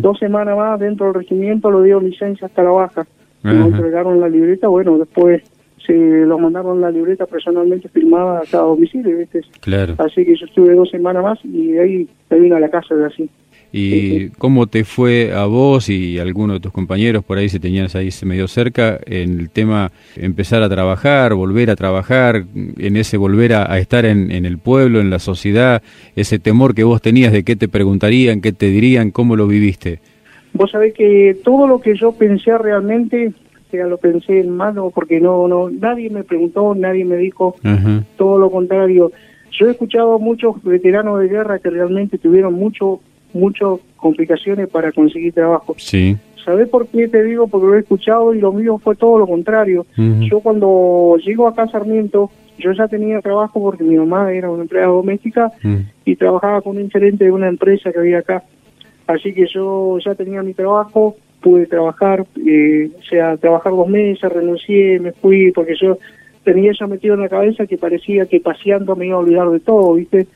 dos 0.01 0.17
semanas 0.19 0.57
más 0.57 0.79
dentro 0.79 1.07
del 1.07 1.15
regimiento, 1.15 1.71
lo 1.71 1.83
dio 1.83 1.99
licencia 1.99 2.47
hasta 2.47 2.63
la 2.63 2.71
baja. 2.71 3.07
Me 3.43 3.59
entregaron 3.59 4.19
la 4.19 4.29
libreta, 4.29 4.67
bueno, 4.67 4.97
después 4.97 5.41
se 5.85 5.93
lo 5.93 6.37
mandaron 6.37 6.79
la 6.79 6.91
libreta 6.91 7.25
personalmente 7.25 7.89
firmada 7.89 8.39
a 8.39 8.43
cada 8.49 8.65
domicilio, 8.65 9.17
¿viste? 9.17 9.41
Claro. 9.61 9.95
Así 9.97 10.25
que 10.25 10.35
yo 10.35 10.45
estuve 10.45 10.75
dos 10.75 10.89
semanas 10.89 11.23
más 11.23 11.39
y 11.43 11.71
de 11.71 11.81
ahí 11.81 12.09
me 12.29 12.39
vine 12.39 12.55
a 12.55 12.59
la 12.59 12.69
casa 12.69 12.95
de 12.95 13.05
así. 13.05 13.29
¿Y 13.73 14.29
cómo 14.31 14.67
te 14.67 14.83
fue 14.83 15.33
a 15.33 15.45
vos 15.45 15.89
y 15.89 16.19
a 16.19 16.23
alguno 16.23 16.53
de 16.53 16.59
tus 16.59 16.73
compañeros 16.73 17.23
por 17.23 17.37
ahí, 17.37 17.47
se 17.47 17.59
tenías 17.59 17.95
ahí 17.95 18.09
medio 18.23 18.47
cerca, 18.47 18.99
en 19.05 19.39
el 19.39 19.49
tema 19.49 19.91
empezar 20.17 20.61
a 20.61 20.69
trabajar, 20.69 21.33
volver 21.33 21.69
a 21.69 21.75
trabajar, 21.75 22.43
en 22.55 22.97
ese 22.97 23.15
volver 23.15 23.53
a, 23.53 23.79
estar 23.79 24.05
en, 24.05 24.31
el 24.31 24.57
pueblo, 24.57 24.99
en 24.99 25.09
la 25.09 25.19
sociedad, 25.19 25.81
ese 26.15 26.37
temor 26.37 26.75
que 26.75 26.83
vos 26.83 27.01
tenías 27.01 27.31
de 27.31 27.43
qué 27.43 27.55
te 27.55 27.69
preguntarían, 27.69 28.41
qué 28.41 28.51
te 28.51 28.67
dirían, 28.67 29.11
cómo 29.11 29.35
lo 29.35 29.47
viviste? 29.47 29.99
Vos 30.53 30.71
sabés 30.71 30.93
que 30.93 31.37
todo 31.43 31.65
lo 31.65 31.79
que 31.79 31.95
yo 31.95 32.11
pensé 32.11 32.57
realmente, 32.57 33.31
sea, 33.71 33.87
lo 33.87 33.97
pensé 33.97 34.41
en 34.41 34.49
mano 34.49 34.91
porque 34.93 35.19
no, 35.21 35.47
no, 35.47 35.69
nadie 35.69 36.09
me 36.09 36.23
preguntó, 36.23 36.75
nadie 36.75 37.05
me 37.05 37.15
dijo, 37.15 37.55
todo 38.17 38.37
lo 38.37 38.51
contrario. 38.51 39.11
Yo 39.51 39.67
he 39.67 39.71
escuchado 39.71 40.15
a 40.15 40.17
muchos 40.17 40.61
veteranos 40.63 41.19
de 41.19 41.27
guerra 41.27 41.59
que 41.59 41.69
realmente 41.69 42.17
tuvieron 42.17 42.53
mucho 42.53 42.99
muchas 43.33 43.79
complicaciones 43.97 44.67
para 44.69 44.91
conseguir 44.91 45.33
trabajo. 45.33 45.75
Sí. 45.77 46.17
¿Sabes 46.43 46.67
por 46.69 46.87
qué 46.87 47.07
te 47.07 47.23
digo? 47.23 47.47
Porque 47.47 47.67
lo 47.67 47.75
he 47.75 47.79
escuchado 47.79 48.33
y 48.33 48.39
lo 48.39 48.51
mío 48.51 48.79
fue 48.79 48.95
todo 48.95 49.19
lo 49.19 49.27
contrario. 49.27 49.85
Yo 49.95 50.39
cuando 50.39 51.17
llego 51.23 51.47
acá 51.47 51.63
a 51.63 51.67
Sarmiento, 51.67 52.31
yo 52.57 52.71
ya 52.71 52.87
tenía 52.87 53.21
trabajo 53.21 53.61
porque 53.61 53.83
mi 53.83 53.95
mamá 53.95 54.31
era 54.31 54.49
una 54.49 54.63
empleada 54.63 54.87
doméstica 54.87 55.51
y 56.03 56.15
trabajaba 56.15 56.61
con 56.61 56.77
un 56.77 56.89
gerente 56.89 57.25
de 57.25 57.31
una 57.31 57.47
empresa 57.47 57.91
que 57.91 57.99
había 57.99 58.19
acá. 58.19 58.43
Así 59.07 59.33
que 59.33 59.45
yo 59.53 59.99
ya 59.99 60.15
tenía 60.15 60.41
mi 60.41 60.53
trabajo, 60.53 61.15
pude 61.41 61.65
trabajar, 61.65 62.25
eh, 62.45 62.89
o 62.97 63.03
sea, 63.03 63.37
trabajar 63.37 63.73
dos 63.73 63.89
meses, 63.89 64.31
renuncié, 64.31 64.99
me 64.99 65.11
fui, 65.11 65.51
porque 65.51 65.75
yo 65.79 65.97
tenía 66.43 66.71
eso 66.71 66.87
metido 66.87 67.15
en 67.15 67.21
la 67.21 67.29
cabeza 67.29 67.67
que 67.67 67.77
parecía 67.77 68.25
que 68.25 68.39
paseando 68.39 68.95
me 68.95 69.07
iba 69.07 69.15
a 69.15 69.19
olvidar 69.19 69.49
de 69.49 69.59
todo, 69.59 69.93
¿viste? 69.93 70.27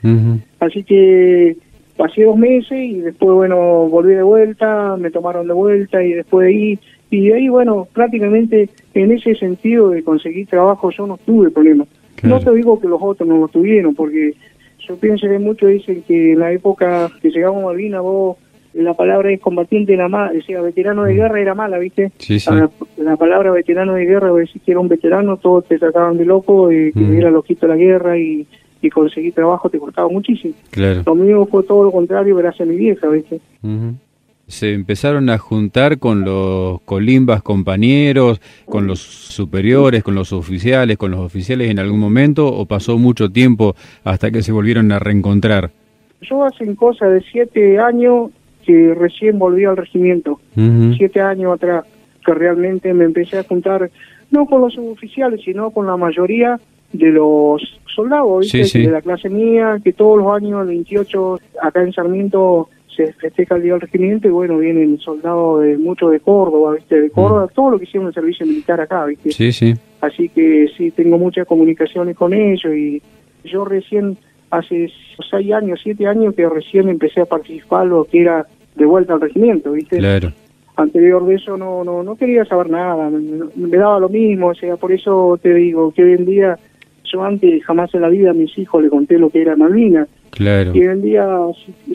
Así 0.59 0.83
que 0.83 1.57
pasé 1.97 2.23
dos 2.23 2.37
meses 2.37 2.77
y 2.77 2.99
después, 2.99 3.33
bueno, 3.33 3.87
volví 3.87 4.13
de 4.13 4.23
vuelta, 4.23 4.97
me 4.97 5.11
tomaron 5.11 5.47
de 5.47 5.53
vuelta 5.53 6.03
y 6.03 6.13
después 6.13 6.47
de 6.47 6.53
ahí, 6.53 6.79
y 7.09 7.27
de 7.27 7.35
ahí, 7.35 7.49
bueno, 7.49 7.87
prácticamente 7.93 8.69
en 8.93 9.11
ese 9.11 9.35
sentido 9.35 9.89
de 9.89 10.03
conseguir 10.03 10.47
trabajo 10.47 10.89
yo 10.91 11.07
no 11.07 11.17
tuve 11.17 11.51
problemas. 11.51 11.87
No 12.23 12.39
te 12.39 12.51
digo 12.53 12.79
que 12.79 12.87
los 12.87 12.99
otros 13.01 13.27
no 13.27 13.37
lo 13.37 13.47
tuvieron, 13.47 13.93
porque 13.93 14.33
yo 14.79 14.95
pienso 14.97 15.27
que 15.27 15.37
muchos 15.37 15.69
dicen 15.69 16.03
que 16.07 16.33
en 16.33 16.39
la 16.39 16.51
época 16.51 17.11
que 17.21 17.29
llegamos 17.29 17.63
a 17.63 17.67
Malvinas 17.67 18.01
vos 18.01 18.37
la 18.73 18.93
palabra 18.93 19.31
es 19.31 19.39
combatiente 19.39 19.93
era 19.93 20.09
mala, 20.09 20.33
decía 20.33 20.61
veterano 20.61 21.03
de 21.03 21.13
mm. 21.13 21.15
guerra 21.15 21.39
era 21.39 21.55
mala, 21.55 21.77
¿viste? 21.77 22.11
Sí, 22.17 22.39
sí. 22.39 22.49
La, 22.97 23.15
palabra 23.15 23.51
veterano 23.51 23.93
de 23.93 24.05
guerra, 24.05 24.31
vos 24.31 24.39
decís 24.39 24.61
que 24.65 24.71
era 24.71 24.81
un 24.81 24.89
veterano, 24.89 25.37
todos 25.37 25.65
te 25.65 25.79
trataban 25.79 26.17
de 26.17 26.25
loco, 26.25 26.71
y 26.71 26.91
que 26.91 26.99
mm. 26.99 27.17
era 27.17 27.31
loquito 27.31 27.67
la 27.67 27.77
guerra 27.77 28.17
y 28.17 28.45
y 28.85 28.89
conseguir 28.89 29.33
trabajo 29.33 29.69
te 29.69 29.79
costaba 29.79 30.07
muchísimo. 30.09 30.53
Claro. 30.71 31.01
Lo 31.05 31.15
mío 31.15 31.45
fue 31.49 31.63
todo 31.63 31.83
lo 31.83 31.91
contrario 31.91 32.35
gracias 32.35 32.67
a 32.67 32.71
mi 32.71 32.77
vieja, 32.77 33.07
¿viste? 33.09 33.39
Se 34.47 34.73
empezaron 34.73 35.29
a 35.29 35.39
juntar 35.39 35.97
con 35.97 36.23
los 36.23 36.81
colimbas 36.81 37.41
compañeros, 37.41 38.39
con 38.65 38.85
los 38.85 38.99
superiores, 38.99 40.03
con 40.03 40.13
los 40.13 40.31
oficiales, 40.33 40.97
con 40.97 41.11
los 41.11 41.19
oficiales 41.19 41.71
en 41.71 41.79
algún 41.79 41.99
momento 41.99 42.47
o 42.47 42.65
pasó 42.65 42.99
mucho 42.99 43.31
tiempo 43.31 43.75
hasta 44.03 44.29
que 44.29 44.43
se 44.43 44.51
volvieron 44.51 44.91
a 44.91 44.99
reencontrar? 44.99 45.71
Yo 46.21 46.43
hace 46.43 46.73
cosa 46.75 47.07
de 47.07 47.21
siete 47.21 47.79
años 47.79 48.31
que 48.65 48.93
recién 48.93 49.39
volví 49.39 49.65
al 49.65 49.77
regimiento, 49.77 50.39
siete 50.97 51.21
años 51.21 51.53
atrás, 51.53 51.85
que 52.25 52.33
realmente 52.33 52.93
me 52.93 53.05
empecé 53.05 53.39
a 53.39 53.43
juntar, 53.43 53.89
no 54.31 54.45
con 54.45 54.61
los 54.61 54.77
oficiales, 54.77 55.41
sino 55.43 55.69
con 55.71 55.85
la 55.85 55.97
mayoría 55.97 56.59
de 56.97 57.11
los 57.11 57.61
soldados, 57.95 58.51
de 58.51 58.91
la 58.91 59.01
clase 59.01 59.29
mía, 59.29 59.79
que 59.83 59.93
todos 59.93 60.17
los 60.17 60.35
años, 60.35 60.61
el 60.61 60.67
28, 60.67 61.39
acá 61.61 61.81
en 61.81 61.93
Sarmiento 61.93 62.69
se 62.95 63.11
festeja 63.13 63.55
el 63.55 63.63
Día 63.63 63.73
del 63.73 63.81
Regimiento 63.81 64.27
y 64.27 64.31
bueno, 64.31 64.57
vienen 64.57 64.97
soldados 64.99 65.63
de 65.63 65.77
mucho 65.77 66.09
de 66.09 66.19
Córdoba, 66.19 66.75
¿viste? 66.75 67.01
De 67.01 67.09
Córdoba, 67.09 67.45
mm. 67.45 67.53
todo 67.53 67.71
lo 67.71 67.77
que 67.77 67.85
hicieron 67.85 68.07
el 68.07 68.13
servicio 68.13 68.45
militar 68.45 68.79
acá, 68.79 69.05
¿viste? 69.05 69.31
Sí, 69.31 69.51
sí. 69.51 69.73
Así 70.01 70.29
que 70.29 70.67
sí, 70.77 70.91
tengo 70.91 71.17
muchas 71.17 71.47
comunicaciones 71.47 72.15
con 72.15 72.33
ellos 72.33 72.73
y 72.73 73.01
yo 73.43 73.65
recién, 73.65 74.17
hace 74.49 74.89
seis 75.29 75.53
años, 75.53 75.79
siete 75.83 76.07
años 76.07 76.35
que 76.35 76.47
recién 76.47 76.89
empecé 76.89 77.21
a 77.21 77.25
participar 77.25 77.85
lo 77.87 78.05
que 78.05 78.21
era 78.21 78.45
de 78.75 78.85
vuelta 78.85 79.13
al 79.13 79.21
regimiento, 79.21 79.71
¿viste? 79.71 79.97
Claro. 79.97 80.31
Anterior 80.77 81.25
de 81.25 81.35
eso 81.35 81.55
no, 81.57 81.83
no, 81.83 82.03
no 82.03 82.15
quería 82.15 82.43
saber 82.45 82.69
nada, 82.69 83.09
me, 83.09 83.45
me 83.55 83.77
daba 83.77 83.99
lo 83.99 84.09
mismo, 84.09 84.47
o 84.47 84.55
sea, 84.55 84.75
por 84.75 84.91
eso 84.91 85.39
te 85.41 85.53
digo 85.53 85.91
que 85.91 86.03
hoy 86.03 86.13
en 86.13 86.25
día 86.25 86.59
yo 87.11 87.23
antes 87.23 87.63
jamás 87.65 87.93
en 87.93 88.01
la 88.01 88.09
vida 88.09 88.31
a 88.31 88.33
mis 88.33 88.57
hijos 88.57 88.83
le 88.83 88.89
conté 88.89 89.17
lo 89.17 89.29
que 89.29 89.41
era 89.41 89.55
Malvinas. 89.55 90.07
Claro. 90.31 90.71
Y 90.73 90.81
hoy 90.81 90.87
en 90.87 91.01
día 91.01 91.27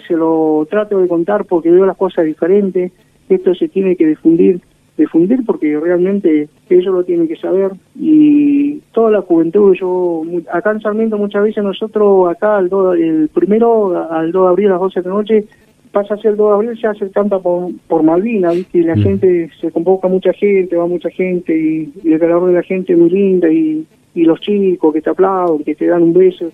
se 0.06 0.14
lo 0.14 0.66
trato 0.70 0.98
de 0.98 1.08
contar 1.08 1.44
porque 1.44 1.70
veo 1.70 1.86
las 1.86 1.96
cosas 1.96 2.24
diferentes. 2.24 2.92
Esto 3.28 3.54
se 3.54 3.68
tiene 3.68 3.96
que 3.96 4.06
difundir, 4.06 4.60
difundir 4.96 5.44
porque 5.44 5.78
realmente 5.78 6.48
ellos 6.68 6.94
lo 6.94 7.04
tienen 7.04 7.28
que 7.28 7.36
saber. 7.36 7.72
Y 7.94 8.78
toda 8.92 9.10
la 9.10 9.22
juventud, 9.22 9.74
yo 9.78 10.22
acá 10.52 10.72
en 10.72 10.80
Sarmiento 10.80 11.18
muchas 11.18 11.42
veces 11.42 11.62
nosotros, 11.62 12.30
acá 12.30 12.58
el, 12.58 12.70
el 12.98 13.28
primero, 13.28 14.10
al 14.10 14.32
2 14.32 14.42
de 14.42 14.48
abril 14.48 14.66
a 14.68 14.72
las 14.72 14.80
12 14.80 15.02
de 15.02 15.08
la 15.08 15.14
noche, 15.14 15.44
pasa 15.92 16.14
a 16.14 16.18
ser 16.18 16.32
el 16.32 16.36
2 16.36 16.48
de 16.48 16.54
abril, 16.54 16.80
se 16.80 16.86
hace 16.86 17.10
canta 17.10 17.38
por, 17.38 17.70
por 17.88 18.02
Malvinas, 18.02 18.54
¿viste? 18.54 18.78
Y 18.78 18.82
la 18.82 18.96
mm. 18.96 19.02
gente, 19.02 19.50
se 19.60 19.70
convoca 19.70 20.08
mucha 20.08 20.32
gente, 20.32 20.76
va 20.76 20.86
mucha 20.86 21.10
gente 21.10 21.56
y, 21.56 21.92
y 22.02 22.12
el 22.12 22.20
calor 22.20 22.46
de 22.46 22.54
la 22.54 22.62
gente 22.62 22.92
es 22.92 22.98
muy 22.98 23.10
linda 23.10 23.52
y 23.52 23.86
y 24.14 24.24
los 24.24 24.40
chicos 24.40 24.92
que 24.92 25.02
te 25.02 25.10
aplauden, 25.10 25.64
que 25.64 25.74
te 25.74 25.86
dan 25.86 26.02
un 26.02 26.12
beso. 26.12 26.50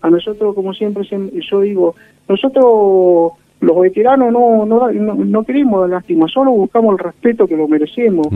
A 0.00 0.10
nosotros, 0.10 0.54
como 0.54 0.72
siempre, 0.74 1.04
yo 1.04 1.60
digo, 1.60 1.94
nosotros 2.28 3.32
los 3.60 3.80
veteranos 3.80 4.32
no, 4.32 4.64
no, 4.64 4.92
no, 4.92 5.44
queremos 5.44 5.80
dar 5.80 5.90
lástima, 5.90 6.28
solo 6.28 6.52
buscamos 6.52 6.92
el 6.92 7.04
respeto 7.04 7.46
que 7.46 7.56
lo 7.56 7.66
merecemos. 7.66 8.28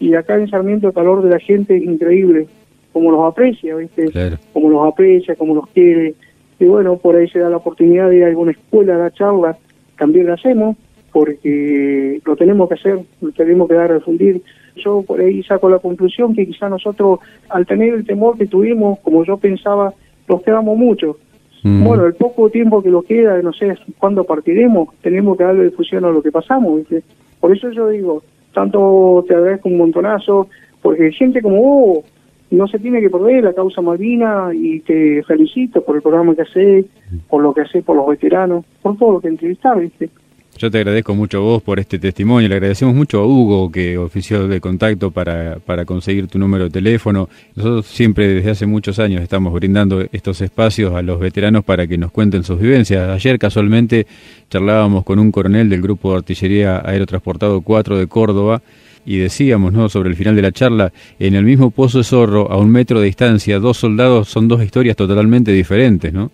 Y 0.00 0.14
acá 0.14 0.36
en 0.36 0.48
Sarmiento 0.48 0.88
el 0.88 0.94
calor 0.94 1.22
de 1.22 1.30
la 1.30 1.38
gente 1.38 1.76
es 1.76 1.84
increíble, 1.84 2.46
como 2.92 3.10
los 3.10 3.24
aprecia, 3.24 3.76
¿viste? 3.76 4.10
Como 4.52 4.70
los 4.70 4.86
aprecia, 4.86 5.36
como 5.36 5.54
los 5.54 5.68
quiere. 5.68 6.14
Y 6.58 6.64
bueno, 6.64 6.96
por 6.96 7.16
ahí 7.16 7.28
se 7.28 7.38
da 7.38 7.50
la 7.50 7.58
oportunidad 7.58 8.08
de 8.08 8.16
ir 8.16 8.24
a 8.24 8.28
alguna 8.28 8.52
escuela 8.52 8.94
a 8.94 8.98
dar 8.98 9.12
charla, 9.12 9.56
también 9.98 10.26
lo 10.26 10.34
hacemos, 10.34 10.76
porque 11.14 12.20
lo 12.26 12.36
tenemos 12.36 12.68
que 12.68 12.74
hacer, 12.74 12.98
lo 13.22 13.32
tenemos 13.32 13.68
que 13.68 13.74
dar 13.74 13.90
a 13.90 13.94
difundir. 13.94 14.42
Yo 14.76 15.02
por 15.02 15.20
ahí 15.20 15.42
saco 15.44 15.70
la 15.70 15.78
conclusión 15.78 16.34
que 16.34 16.44
quizá 16.44 16.68
nosotros, 16.68 17.20
al 17.48 17.64
tener 17.64 17.94
el 17.94 18.04
temor 18.04 18.36
que 18.36 18.46
tuvimos, 18.46 18.98
como 18.98 19.24
yo 19.24 19.38
pensaba, 19.38 19.94
nos 20.28 20.42
quedamos 20.42 20.76
mucho 20.76 21.16
Mm. 21.64 21.82
Bueno, 21.82 22.04
el 22.04 22.14
poco 22.14 22.50
tiempo 22.50 22.82
que 22.82 22.90
lo 22.90 23.02
queda, 23.02 23.40
no 23.40 23.52
sé 23.54 23.74
cuándo 23.98 24.24
partiremos, 24.24 24.88
tenemos 25.00 25.36
que 25.38 25.44
darle 25.44 25.64
difusión 25.64 26.04
a 26.04 26.10
lo 26.10 26.22
que 26.22 26.30
pasamos, 26.30 26.76
¿viste? 26.76 27.02
Por 27.40 27.56
eso 27.56 27.70
yo 27.70 27.88
digo, 27.88 28.22
tanto 28.52 29.24
te 29.26 29.34
agradezco 29.34 29.70
un 29.70 29.78
montonazo, 29.78 30.48
porque 30.82 31.10
gente 31.12 31.40
como 31.40 31.62
vos 31.62 32.04
no 32.50 32.68
se 32.68 32.78
tiene 32.78 33.00
que 33.00 33.08
perder 33.08 33.44
la 33.44 33.54
causa 33.54 33.80
Malvina 33.80 34.50
y 34.52 34.80
te 34.80 35.22
felicito 35.22 35.82
por 35.82 35.96
el 35.96 36.02
programa 36.02 36.34
que 36.34 36.42
haces, 36.42 36.84
por 37.30 37.42
lo 37.42 37.54
que 37.54 37.62
haces 37.62 37.82
por 37.82 37.96
los 37.96 38.06
veteranos, 38.08 38.66
por 38.82 38.98
todo 38.98 39.12
lo 39.12 39.20
que 39.20 39.28
entrevistar, 39.28 39.80
¿viste? 39.80 40.10
Yo 40.56 40.70
te 40.70 40.78
agradezco 40.78 41.16
mucho 41.16 41.38
a 41.38 41.40
vos 41.40 41.62
por 41.62 41.80
este 41.80 41.98
testimonio, 41.98 42.48
le 42.48 42.54
agradecemos 42.54 42.94
mucho 42.94 43.18
a 43.20 43.26
Hugo 43.26 43.72
que 43.72 43.98
ofició 43.98 44.46
de 44.46 44.60
contacto 44.60 45.10
para, 45.10 45.58
para 45.58 45.84
conseguir 45.84 46.28
tu 46.28 46.38
número 46.38 46.64
de 46.64 46.70
teléfono. 46.70 47.28
Nosotros 47.56 47.86
siempre 47.86 48.28
desde 48.28 48.50
hace 48.50 48.66
muchos 48.66 49.00
años 49.00 49.20
estamos 49.20 49.52
brindando 49.52 50.06
estos 50.12 50.40
espacios 50.40 50.94
a 50.94 51.02
los 51.02 51.18
veteranos 51.18 51.64
para 51.64 51.88
que 51.88 51.98
nos 51.98 52.12
cuenten 52.12 52.44
sus 52.44 52.60
vivencias. 52.60 53.08
Ayer 53.08 53.36
casualmente 53.38 54.06
charlábamos 54.48 55.02
con 55.02 55.18
un 55.18 55.32
coronel 55.32 55.68
del 55.68 55.82
Grupo 55.82 56.12
de 56.12 56.18
Artillería 56.18 56.80
Aerotransportado 56.84 57.60
4 57.60 57.98
de 57.98 58.06
Córdoba 58.06 58.62
y 59.04 59.18
decíamos 59.18 59.72
¿no? 59.72 59.88
sobre 59.88 60.08
el 60.10 60.16
final 60.16 60.36
de 60.36 60.42
la 60.42 60.52
charla, 60.52 60.92
en 61.18 61.34
el 61.34 61.44
mismo 61.44 61.72
Pozo 61.72 61.98
de 61.98 62.04
Zorro, 62.04 62.50
a 62.50 62.56
un 62.58 62.70
metro 62.70 63.00
de 63.00 63.06
distancia, 63.06 63.58
dos 63.58 63.76
soldados 63.78 64.28
son 64.28 64.46
dos 64.46 64.62
historias 64.62 64.96
totalmente 64.96 65.50
diferentes, 65.50 66.12
¿no? 66.12 66.30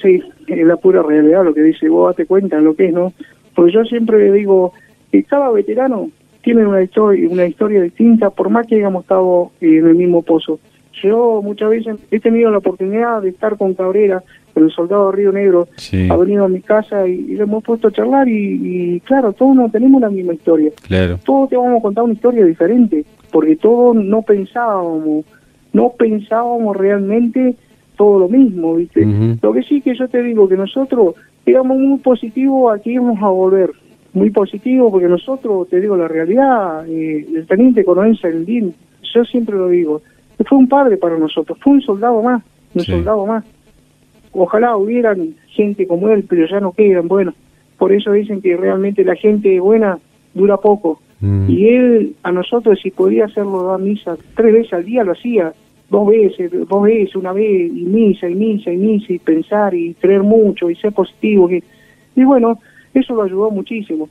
Sí, 0.00 0.22
es 0.46 0.66
la 0.66 0.76
pura 0.76 1.02
realidad 1.02 1.44
lo 1.44 1.54
que 1.54 1.62
dice, 1.62 1.88
vos 1.88 2.10
date 2.10 2.26
cuenta 2.26 2.60
lo 2.60 2.74
que 2.74 2.86
es, 2.86 2.92
¿no? 2.92 3.12
Porque 3.54 3.72
yo 3.72 3.84
siempre 3.84 4.30
digo 4.32 4.72
que 5.10 5.24
cada 5.24 5.50
veterano 5.50 6.10
tiene 6.42 6.66
una 6.66 6.82
historia, 6.82 7.28
una 7.28 7.46
historia 7.46 7.82
distinta, 7.82 8.30
por 8.30 8.50
más 8.50 8.66
que 8.66 8.76
hayamos 8.76 9.02
estado 9.02 9.52
en 9.60 9.86
el 9.86 9.94
mismo 9.94 10.22
pozo. 10.22 10.58
Yo 11.02 11.40
muchas 11.42 11.70
veces 11.70 11.96
he 12.10 12.20
tenido 12.20 12.50
la 12.50 12.58
oportunidad 12.58 13.22
de 13.22 13.30
estar 13.30 13.56
con 13.56 13.74
Cabrera, 13.74 14.22
con 14.52 14.64
el 14.64 14.70
soldado 14.70 15.10
de 15.10 15.16
Río 15.16 15.32
Negro, 15.32 15.68
ha 16.10 16.16
venido 16.16 16.44
a 16.44 16.48
mi 16.48 16.60
casa 16.60 17.06
y, 17.06 17.22
le 17.22 17.42
hemos 17.42 17.64
puesto 17.64 17.88
a 17.88 17.92
charlar 17.92 18.28
y, 18.28 19.00
claro, 19.00 19.32
todos 19.32 19.56
no 19.56 19.70
tenemos 19.70 20.02
la 20.02 20.10
misma 20.10 20.34
historia. 20.34 20.70
Claro. 20.86 21.18
Todos 21.24 21.48
te 21.48 21.56
vamos 21.56 21.78
a 21.78 21.82
contar 21.82 22.04
una 22.04 22.12
historia 22.12 22.44
diferente, 22.44 23.04
porque 23.30 23.56
todos 23.56 23.96
no 23.96 24.22
pensábamos, 24.22 25.24
no 25.72 25.92
pensábamos 25.98 26.76
realmente 26.76 27.56
todo 27.96 28.20
lo 28.20 28.28
mismo, 28.28 28.76
¿viste? 28.76 29.06
Lo 29.40 29.52
que 29.52 29.62
sí 29.62 29.80
que 29.80 29.94
yo 29.94 30.08
te 30.08 30.22
digo 30.22 30.48
que 30.48 30.56
nosotros 30.56 31.14
digamos 31.44 31.78
muy 31.78 31.98
positivo 31.98 32.70
aquí 32.70 32.96
vamos 32.98 33.22
a 33.22 33.28
volver, 33.28 33.70
muy 34.12 34.30
positivo 34.30 34.90
porque 34.90 35.08
nosotros, 35.08 35.68
te 35.68 35.80
digo 35.80 35.96
la 35.96 36.08
realidad, 36.08 36.86
eh, 36.88 37.26
el 37.34 37.46
teniente 37.46 37.84
coronel 37.84 38.18
Saldín, 38.18 38.74
yo 39.14 39.24
siempre 39.24 39.56
lo 39.56 39.68
digo, 39.68 40.02
fue 40.46 40.58
un 40.58 40.68
padre 40.68 40.96
para 40.96 41.18
nosotros, 41.18 41.58
fue 41.60 41.74
un 41.74 41.82
soldado 41.82 42.22
más, 42.22 42.42
un 42.74 42.82
soldado 42.82 43.26
más. 43.26 43.44
Ojalá 44.32 44.76
hubieran 44.76 45.34
gente 45.48 45.86
como 45.86 46.08
él, 46.08 46.24
pero 46.28 46.46
ya 46.46 46.60
no 46.60 46.72
quedan, 46.72 47.06
bueno, 47.08 47.34
por 47.78 47.92
eso 47.92 48.12
dicen 48.12 48.40
que 48.40 48.56
realmente 48.56 49.04
la 49.04 49.14
gente 49.14 49.60
buena 49.60 49.98
dura 50.34 50.56
poco. 50.56 51.00
Mm. 51.20 51.50
Y 51.50 51.68
él, 51.68 52.16
a 52.22 52.32
nosotros, 52.32 52.78
si 52.82 52.90
podía 52.90 53.26
hacerlo, 53.26 53.64
dar 53.64 53.80
misa 53.80 54.16
tres 54.34 54.52
veces 54.52 54.72
al 54.72 54.84
día, 54.84 55.04
lo 55.04 55.12
hacía 55.12 55.52
dos 55.92 56.06
veces, 56.06 56.50
dos 56.50 56.82
veces, 56.82 57.14
una 57.14 57.32
vez, 57.32 57.70
y 57.70 57.84
misa, 57.84 58.26
y 58.26 58.34
misa, 58.34 58.72
y 58.72 58.78
misa, 58.78 59.12
y 59.12 59.18
pensar, 59.18 59.74
y 59.74 59.92
creer 59.94 60.22
mucho, 60.22 60.70
y 60.70 60.74
ser 60.74 60.92
positivo. 60.92 61.50
Y, 61.50 62.24
bueno, 62.24 62.58
eso 62.94 63.14
lo 63.14 63.22
ayudó 63.22 63.50
muchísimo. 63.50 64.08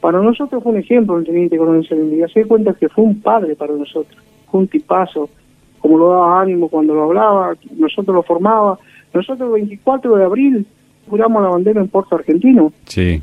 Para 0.00 0.20
nosotros 0.20 0.62
fue 0.62 0.72
un 0.72 0.78
ejemplo 0.78 1.18
el 1.18 1.26
teniente 1.26 1.58
coronel 1.58 1.84
y 1.84 2.32
Se 2.32 2.44
cuenta 2.44 2.74
que 2.74 2.88
fue 2.88 3.04
un 3.04 3.20
padre 3.20 3.56
para 3.56 3.74
nosotros, 3.74 4.16
fue 4.48 4.60
un 4.60 4.68
tipazo, 4.68 5.28
como 5.80 5.98
lo 5.98 6.08
daba 6.10 6.40
ánimo 6.40 6.68
cuando 6.68 6.94
lo 6.94 7.04
hablaba, 7.04 7.56
nosotros 7.76 8.14
lo 8.14 8.22
formaba. 8.22 8.78
Nosotros 9.12 9.48
el 9.48 9.54
24 9.54 10.16
de 10.16 10.24
abril 10.24 10.66
juramos 11.08 11.42
la 11.42 11.48
bandera 11.48 11.80
en 11.80 11.88
Puerto 11.88 12.14
Argentino. 12.14 12.72
Sí. 12.84 13.20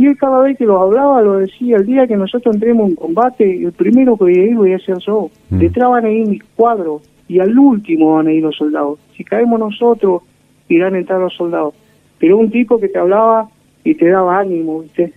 Y 0.00 0.06
él 0.06 0.16
cada 0.16 0.40
vez 0.40 0.56
que 0.56 0.64
lo 0.64 0.80
hablaba 0.80 1.20
lo 1.20 1.36
decía, 1.36 1.76
el 1.76 1.84
día 1.84 2.06
que 2.06 2.16
nosotros 2.16 2.54
entremos 2.54 2.88
en 2.88 2.94
combate, 2.94 3.62
el 3.62 3.72
primero 3.72 4.16
que 4.16 4.24
voy 4.24 4.38
a 4.38 4.44
ir 4.46 4.56
voy 4.56 4.72
a 4.72 4.78
ser 4.78 4.96
yo. 5.06 5.30
Mm. 5.50 5.58
Detrás 5.58 5.90
van 5.90 6.06
a 6.06 6.10
ir 6.10 6.26
mis 6.26 6.42
cuadros, 6.56 7.02
y 7.28 7.38
al 7.38 7.58
último 7.58 8.14
van 8.14 8.28
a 8.28 8.32
ir 8.32 8.42
los 8.42 8.56
soldados. 8.56 8.98
Si 9.14 9.24
caemos 9.24 9.60
nosotros, 9.60 10.22
irán 10.70 10.94
a 10.94 11.00
entrar 11.00 11.20
los 11.20 11.34
soldados. 11.34 11.74
Pero 12.18 12.38
un 12.38 12.50
tipo 12.50 12.80
que 12.80 12.88
te 12.88 12.98
hablaba 12.98 13.50
y 13.84 13.94
te 13.94 14.08
daba 14.08 14.40
ánimo, 14.40 14.80
¿viste? 14.80 15.12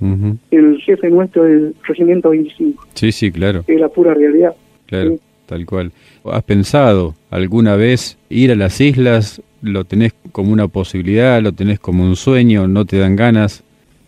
El 0.51 0.77
jefe 0.81 1.09
nuestro 1.09 1.45
del 1.45 1.73
Regimiento 1.87 2.31
25. 2.31 2.85
Sí, 2.93 3.13
sí, 3.13 3.31
claro. 3.31 3.63
Es 3.65 3.79
la 3.79 3.87
pura 3.87 4.13
realidad. 4.13 4.53
Claro, 4.87 5.15
tal 5.45 5.65
cual. 5.65 5.93
¿Has 6.25 6.43
pensado 6.43 7.15
alguna 7.31 7.77
vez 7.77 8.17
ir 8.27 8.51
a 8.51 8.55
las 8.55 8.81
islas? 8.81 9.41
¿Lo 9.61 9.85
tenés 9.85 10.13
como 10.33 10.51
una 10.51 10.67
posibilidad? 10.67 11.41
¿Lo 11.41 11.53
tenés 11.53 11.79
como 11.79 12.03
un 12.03 12.17
sueño? 12.17 12.67
¿No 12.67 12.83
te 12.83 12.97
dan 12.97 13.15
ganas? 13.15 13.63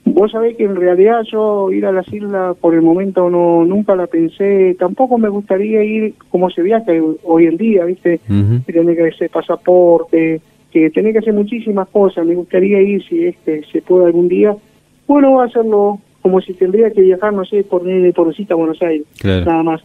Vos 0.05 0.31
sabés 0.31 0.55
que 0.55 0.63
en 0.63 0.75
realidad 0.75 1.23
yo 1.23 1.71
ir 1.71 1.85
a 1.85 1.91
las 1.91 2.07
islas 2.13 2.55
por 2.57 2.75
el 2.75 2.81
momento 2.83 3.29
no 3.29 3.65
nunca 3.65 3.95
la 3.95 4.05
pensé, 4.05 4.75
tampoco 4.77 5.17
me 5.17 5.29
gustaría 5.29 5.83
ir 5.83 6.13
como 6.29 6.49
se 6.51 6.61
viaja 6.61 6.91
hoy 7.23 7.47
en 7.47 7.57
día, 7.57 7.85
¿viste? 7.85 8.19
Tiene 8.65 8.95
que 8.95 9.07
hacer 9.07 9.31
pasaporte, 9.31 10.41
que 10.71 10.89
tiene 10.91 11.11
que 11.11 11.19
hacer 11.19 11.33
muchísimas 11.33 11.87
cosas, 11.89 12.25
me 12.25 12.35
gustaría 12.35 12.81
ir 12.81 13.03
si 13.03 13.25
este 13.25 13.63
se 13.71 13.81
puede 13.81 14.05
algún 14.05 14.27
día. 14.27 14.55
Bueno, 15.07 15.41
hacerlo 15.41 15.99
como 16.21 16.39
si 16.39 16.53
tendría 16.53 16.91
que 16.91 17.01
viajar, 17.01 17.33
no 17.33 17.43
sé, 17.43 17.63
por 17.63 17.81
por 18.13 18.27
visita 18.29 18.53
a 18.53 18.57
Buenos 18.57 18.81
Aires, 18.83 19.07
nada 19.23 19.63
más. 19.63 19.81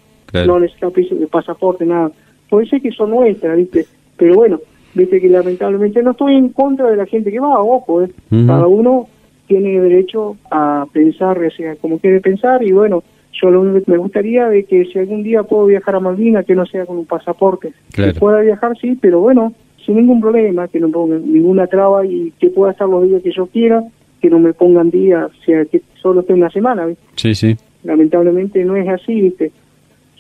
No 0.46 0.61
necesito 0.61 0.92
pasaporte, 1.30 1.85
nada. 1.87 2.12
Puede 2.48 2.66
ser 2.66 2.83
que 2.83 2.92
son 2.92 3.11
nuestras, 3.11 3.56
¿viste? 3.56 3.87
Pero 4.16 4.37
bueno, 4.37 4.61
viste 4.94 5.20
que 5.20 5.28
lamentablemente 5.28 6.02
no 6.02 6.11
estoy 6.12 6.37
en 6.37 6.50
contra 6.50 6.90
de 6.90 6.96
la 6.96 7.06
gente 7.06 7.33
que 7.33 7.40
va, 7.40 7.62
ojo, 7.62 8.02
¿eh? 8.02 8.11
Cada 8.46 8.66
uno 8.66 9.09
tiene 9.51 9.81
derecho 9.81 10.37
a 10.49 10.87
pensar 10.93 11.37
sea, 11.57 11.75
como 11.75 11.99
quiere 11.99 12.21
pensar 12.21 12.63
y 12.63 12.71
bueno, 12.71 13.03
yo 13.33 13.51
lo 13.51 13.63
único 13.63 13.85
que 13.85 13.91
me 13.91 13.99
gustaría 13.99 14.49
de 14.49 14.63
que 14.63 14.85
si 14.85 14.97
algún 14.97 15.25
día 15.25 15.43
puedo 15.43 15.67
viajar 15.67 15.97
a 15.97 16.01
Malvinas, 16.01 16.47
que 16.47 16.55
no 16.55 16.65
sea 16.67 16.87
con 16.87 16.99
un 16.99 17.05
pasaporte. 17.05 17.73
Que 17.93 18.15
pueda 18.15 18.43
viajar, 18.43 18.79
sí, 18.81 18.97
pero 19.01 19.19
bueno, 19.19 19.53
sin 19.85 19.97
ningún 19.97 20.21
problema, 20.21 20.69
que 20.69 20.79
no 20.79 20.89
pongan 20.89 21.33
ninguna 21.33 21.67
traba 21.67 22.07
y 22.07 22.33
que 22.39 22.51
pueda 22.51 22.71
estar 22.71 22.89
los 22.89 23.03
días 23.09 23.25
que 23.25 23.33
yo 23.33 23.47
quiera, 23.47 23.83
que 24.21 24.31
no 24.31 24.39
me 24.39 24.53
pongan 24.53 24.89
días, 24.89 25.29
o 25.29 25.45
sea, 25.45 25.65
que 25.65 25.83
solo 26.01 26.21
esté 26.21 26.33
una 26.35 26.51
semana, 26.51 26.87
¿viste? 26.87 27.03
Sí, 27.17 27.35
sí. 27.35 27.57
Lamentablemente 27.83 28.65
no 28.65 28.77
es 28.77 28.89
así, 28.89 29.21
¿viste? 29.21 29.51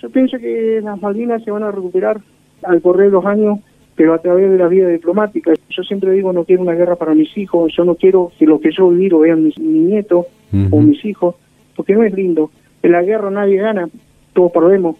Yo 0.02 0.10
pienso 0.10 0.38
que 0.38 0.80
las 0.82 1.00
Malvinas 1.00 1.44
se 1.44 1.52
van 1.52 1.62
a 1.62 1.70
recuperar 1.70 2.20
al 2.64 2.82
correr 2.82 3.12
los 3.12 3.24
años 3.24 3.60
pero 4.00 4.14
a 4.14 4.18
través 4.18 4.50
de 4.50 4.56
la 4.56 4.66
vida 4.66 4.88
diplomática. 4.88 5.52
Yo 5.68 5.82
siempre 5.82 6.12
digo, 6.12 6.32
no 6.32 6.44
quiero 6.44 6.62
una 6.62 6.72
guerra 6.72 6.96
para 6.96 7.14
mis 7.14 7.36
hijos, 7.36 7.70
yo 7.76 7.84
no 7.84 7.96
quiero 7.96 8.32
que 8.38 8.46
lo 8.46 8.58
que 8.58 8.70
yo 8.72 8.88
vivo 8.88 9.18
vean 9.18 9.44
mis, 9.44 9.58
mi 9.58 9.78
nietos 9.78 10.24
o 10.70 10.80
mis 10.80 11.04
hijos, 11.04 11.34
porque 11.76 11.92
no 11.92 12.02
es 12.02 12.14
lindo. 12.14 12.50
En 12.82 12.92
la 12.92 13.02
guerra 13.02 13.30
nadie 13.30 13.58
gana, 13.58 13.90
todos 14.32 14.52
perdemos. 14.52 14.96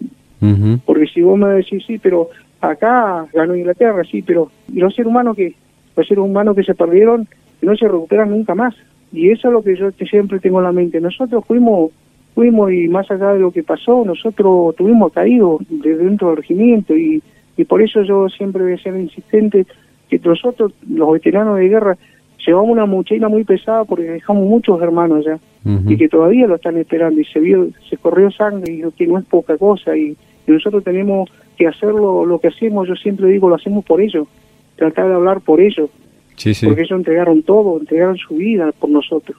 Porque 0.85 1.07
si 1.07 1.23
vos 1.23 1.35
me 1.35 1.49
decís, 1.49 1.83
sí, 1.87 1.97
pero 1.97 2.29
acá 2.59 3.25
ganó 3.33 3.55
Inglaterra, 3.55 4.03
sí, 4.03 4.21
pero 4.21 4.51
¿y 4.71 4.79
los 4.79 4.93
seres 4.93 5.09
humanos 5.09 5.35
que 5.35 5.55
Los 5.97 6.07
seres 6.07 6.23
humanos 6.23 6.55
que 6.55 6.63
se 6.63 6.75
perdieron 6.75 7.27
no 7.63 7.75
se 7.75 7.87
recuperan 7.87 8.29
nunca 8.29 8.53
más. 8.53 8.75
Y 9.11 9.31
eso 9.31 9.47
es 9.47 9.51
lo 9.51 9.63
que 9.63 9.77
yo 9.77 9.89
siempre 10.07 10.39
tengo 10.39 10.59
en 10.59 10.65
la 10.65 10.71
mente. 10.71 11.01
Nosotros 11.01 11.43
fuimos 11.47 11.89
fuimos 12.35 12.71
y 12.71 12.87
más 12.87 13.09
allá 13.09 13.33
de 13.33 13.39
lo 13.39 13.49
que 13.49 13.63
pasó, 13.63 14.05
nosotros 14.05 14.75
tuvimos 14.75 15.11
caído 15.11 15.57
desde 15.69 16.03
dentro 16.03 16.27
del 16.27 16.37
regimiento 16.37 16.95
y 16.95 17.23
y 17.57 17.65
por 17.65 17.81
eso 17.81 18.01
yo 18.03 18.29
siempre 18.29 18.63
voy 18.63 18.73
a 18.73 18.77
ser 18.77 18.95
insistente 18.95 19.65
que 20.09 20.19
nosotros, 20.19 20.73
los 20.89 21.11
veteranos 21.11 21.57
de 21.57 21.69
guerra, 21.69 21.97
llevamos 22.45 22.71
una 22.71 22.85
mochila 22.85 23.29
muy 23.29 23.43
pesada 23.43 23.85
porque 23.85 24.03
dejamos 24.03 24.45
muchos 24.45 24.81
hermanos 24.81 25.25
ya 25.25 25.39
y 25.63 25.95
que 25.95 26.09
todavía 26.09 26.47
lo 26.47 26.55
están 26.55 26.77
esperando. 26.77 27.21
Y 27.21 27.25
se 27.25 27.39
vio, 27.39 27.69
se 27.89 27.97
corrió 27.97 28.31
sangre 28.31 28.73
y 28.73 28.91
que 28.93 29.07
no 29.07 29.19
es 29.19 29.25
poca 29.25 29.57
cosa. 29.57 29.95
Y, 29.95 30.15
nosotros 30.47 30.83
tenemos 30.83 31.29
que 31.55 31.65
hacerlo, 31.65 32.25
lo 32.25 32.39
que 32.39 32.49
hacemos, 32.49 32.85
yo 32.85 32.95
siempre 32.95 33.27
digo, 33.29 33.47
lo 33.47 33.55
hacemos 33.55 33.85
por 33.85 34.01
ellos, 34.01 34.27
tratar 34.75 35.07
de 35.07 35.13
hablar 35.13 35.39
por 35.39 35.61
ellos, 35.61 35.89
porque 36.35 36.81
ellos 36.81 36.91
entregaron 36.91 37.43
todo, 37.43 37.79
entregaron 37.79 38.17
su 38.17 38.35
vida 38.35 38.73
por 38.77 38.89
nosotros, 38.89 39.37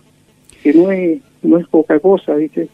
que 0.62 0.72
no 0.72 0.90
es, 0.90 1.20
no 1.42 1.59
es 1.59 1.66
poca 1.66 2.01
cosa, 2.01 2.35
¿viste? 2.35 2.68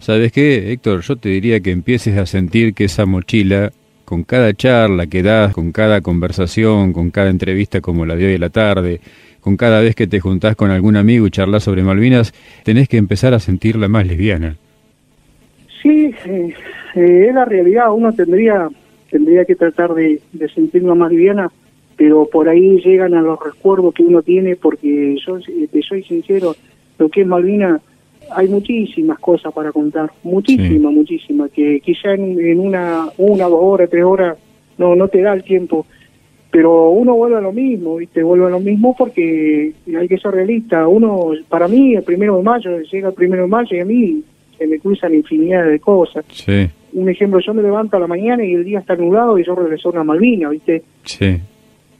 ¿Sabes 0.00 0.32
qué, 0.32 0.70
Héctor? 0.72 1.00
Yo 1.00 1.16
te 1.16 1.30
diría 1.30 1.60
que 1.60 1.70
empieces 1.70 2.18
a 2.18 2.26
sentir 2.26 2.74
que 2.74 2.84
esa 2.84 3.06
mochila 3.06 3.72
con 4.08 4.24
cada 4.24 4.54
charla 4.54 5.06
que 5.06 5.22
das, 5.22 5.52
con 5.52 5.70
cada 5.70 6.00
conversación, 6.00 6.94
con 6.94 7.10
cada 7.10 7.28
entrevista 7.28 7.82
como 7.82 8.06
la 8.06 8.16
de 8.16 8.24
hoy 8.24 8.32
de 8.32 8.38
la 8.38 8.48
tarde, 8.48 9.00
con 9.42 9.58
cada 9.58 9.82
vez 9.82 9.94
que 9.94 10.06
te 10.06 10.18
juntás 10.18 10.56
con 10.56 10.70
algún 10.70 10.96
amigo 10.96 11.26
y 11.26 11.30
charlas 11.30 11.64
sobre 11.64 11.82
Malvinas, 11.82 12.32
tenés 12.64 12.88
que 12.88 12.96
empezar 12.96 13.34
a 13.34 13.38
sentirla 13.38 13.86
más 13.86 14.06
liviana. 14.06 14.56
Sí, 15.82 16.14
eh, 16.24 16.54
eh, 16.94 17.26
es 17.28 17.34
la 17.34 17.44
realidad. 17.44 17.92
Uno 17.92 18.10
tendría 18.14 18.70
tendría 19.10 19.44
que 19.44 19.56
tratar 19.56 19.92
de, 19.92 20.22
de 20.32 20.48
sentirla 20.48 20.94
más 20.94 21.10
liviana, 21.10 21.50
pero 21.98 22.26
por 22.32 22.48
ahí 22.48 22.80
llegan 22.80 23.12
a 23.12 23.20
los 23.20 23.38
recuerdos 23.38 23.92
que 23.92 24.04
uno 24.04 24.22
tiene, 24.22 24.56
porque 24.56 25.16
yo 25.26 25.38
te 25.38 25.82
soy 25.82 26.02
sincero, 26.04 26.56
lo 26.98 27.10
que 27.10 27.20
es 27.20 27.26
Malvinas 27.26 27.82
hay 28.30 28.48
muchísimas 28.48 29.18
cosas 29.18 29.52
para 29.52 29.72
contar, 29.72 30.10
muchísimas, 30.22 30.92
muchísimas, 30.92 31.50
que 31.50 31.80
quizá 31.80 32.14
en, 32.14 32.60
una, 32.60 33.08
una, 33.18 33.44
dos 33.44 33.60
horas, 33.60 33.90
tres 33.90 34.04
horas 34.04 34.38
no, 34.76 34.94
no 34.94 35.08
te 35.08 35.22
da 35.22 35.32
el 35.32 35.42
tiempo, 35.42 35.86
pero 36.50 36.90
uno 36.90 37.14
vuelve 37.14 37.36
a 37.36 37.40
lo 37.40 37.52
mismo, 37.52 37.96
¿viste? 37.96 38.22
Vuelve 38.22 38.46
a 38.46 38.50
lo 38.50 38.60
mismo 38.60 38.94
porque 38.96 39.72
hay 39.86 40.08
que 40.08 40.18
ser 40.18 40.32
realista. 40.32 40.86
Uno, 40.88 41.32
para 41.48 41.68
mí, 41.68 41.94
el 41.94 42.02
primero 42.02 42.36
de 42.38 42.42
mayo, 42.42 42.80
llega 42.80 43.08
el 43.08 43.14
primero 43.14 43.42
de 43.42 43.48
mayo 43.48 43.76
y 43.76 43.80
a 43.80 43.84
mí 43.84 44.22
se 44.56 44.66
me 44.66 44.78
cruzan 44.78 45.14
infinidad 45.14 45.66
de 45.66 45.78
cosas. 45.78 46.24
Sí. 46.30 46.68
Un 46.94 47.08
ejemplo, 47.08 47.38
yo 47.40 47.52
me 47.52 47.62
levanto 47.62 47.96
a 47.96 48.00
la 48.00 48.06
mañana 48.06 48.44
y 48.44 48.54
el 48.54 48.64
día 48.64 48.78
está 48.78 48.96
nublado 48.96 49.38
y 49.38 49.44
yo 49.44 49.54
regreso 49.54 49.88
a 49.88 49.92
una 49.92 50.04
Malvina, 50.04 50.48
¿viste? 50.48 50.82
Sí. 51.04 51.38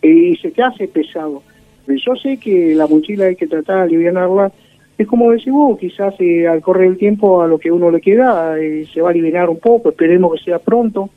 Y 0.03 0.37
se 0.37 0.51
te 0.51 0.63
hace 0.63 0.89
pesado. 0.89 1.43
Yo 1.87 2.17
sé 2.17 2.37
que 2.39 2.75
la 2.75 2.87
mochila 2.87 3.27
hay 3.27 3.37
que 3.37 3.47
tratar 3.47 3.77
de 3.77 3.83
aliviarla 3.83 4.53
es 4.99 5.07
como 5.07 5.31
decís 5.31 5.53
vos, 5.53 5.79
quizás 5.79 6.15
eh, 6.19 6.49
al 6.49 6.61
correr 6.61 6.89
el 6.89 6.99
tiempo 6.99 7.41
a 7.41 7.47
lo 7.47 7.59
que 7.59 7.71
uno 7.71 7.91
le 7.91 8.01
queda 8.01 8.59
eh, 8.59 8.85
se 8.93 9.01
va 9.01 9.09
a 9.09 9.11
aliviar 9.13 9.49
un 9.49 9.61
poco, 9.61 9.91
esperemos 9.91 10.35
que 10.35 10.45
sea 10.45 10.59
pronto, 10.59 11.09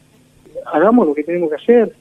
hagamos 0.72 1.08
lo 1.08 1.16
que 1.16 1.24
tenemos 1.24 1.50
que 1.50 1.56
hacer, 1.56 1.96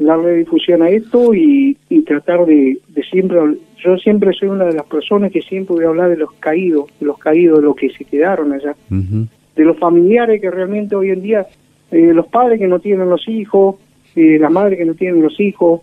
darle 0.00 0.38
difusión 0.38 0.82
a 0.82 0.88
esto 0.88 1.32
y, 1.32 1.76
tratar 2.04 2.44
de, 2.44 2.78
siempre, 3.08 3.38
yo 3.78 3.96
siempre 3.96 4.32
soy 4.32 4.48
una 4.48 4.64
de 4.64 4.74
las 4.74 4.84
personas 4.86 5.30
que 5.30 5.40
siempre 5.40 5.76
voy 5.76 5.84
a 5.84 5.88
hablar 5.88 6.10
de 6.10 6.16
los 6.16 6.32
caídos, 6.32 6.86
de 6.98 7.06
los 7.06 7.16
caídos, 7.18 7.60
de 7.60 7.64
los 7.64 7.76
que 7.76 7.90
se 7.90 8.04
quedaron 8.04 8.52
allá, 8.52 8.74
de 8.90 9.64
los 9.64 9.78
familiares 9.78 10.40
que 10.40 10.50
realmente 10.50 10.96
hoy 10.96 11.10
en 11.10 11.22
día, 11.22 11.46
eh, 11.92 12.12
los 12.12 12.26
padres 12.26 12.58
que 12.58 12.66
no 12.66 12.80
tienen 12.80 13.08
los 13.08 13.28
hijos, 13.28 13.76
las 14.16 14.50
madres 14.50 14.78
que 14.78 14.84
no 14.84 14.94
tienen 14.94 15.22
los 15.22 15.38
hijos, 15.38 15.82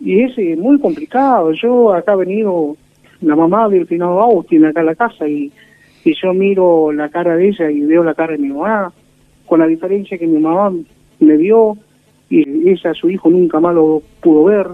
y 0.00 0.20
es 0.20 0.56
muy 0.56 0.78
complicado, 0.78 1.52
yo 1.52 1.92
acá 1.92 2.12
he 2.12 2.18
venido 2.18 2.76
la 3.20 3.36
mamá 3.36 3.68
del 3.68 3.86
finado 3.86 4.20
Agustín 4.20 4.64
acá 4.64 4.80
en 4.80 4.86
la 4.86 4.94
casa 4.94 5.28
y, 5.28 5.50
y 6.04 6.14
yo 6.22 6.32
miro 6.32 6.92
la 6.92 7.08
cara 7.08 7.36
de 7.36 7.48
ella 7.48 7.70
y 7.70 7.80
veo 7.80 8.04
la 8.04 8.14
cara 8.14 8.32
de 8.32 8.38
mi 8.38 8.48
mamá, 8.48 8.92
con 9.46 9.60
la 9.60 9.66
diferencia 9.66 10.18
que 10.18 10.26
mi 10.26 10.38
mamá 10.38 10.72
me 11.20 11.36
vio 11.36 11.76
y 12.30 12.68
ella, 12.68 12.92
su 12.94 13.08
hijo, 13.10 13.30
nunca 13.30 13.58
más 13.58 13.74
lo 13.74 14.02
pudo 14.20 14.44
ver. 14.44 14.66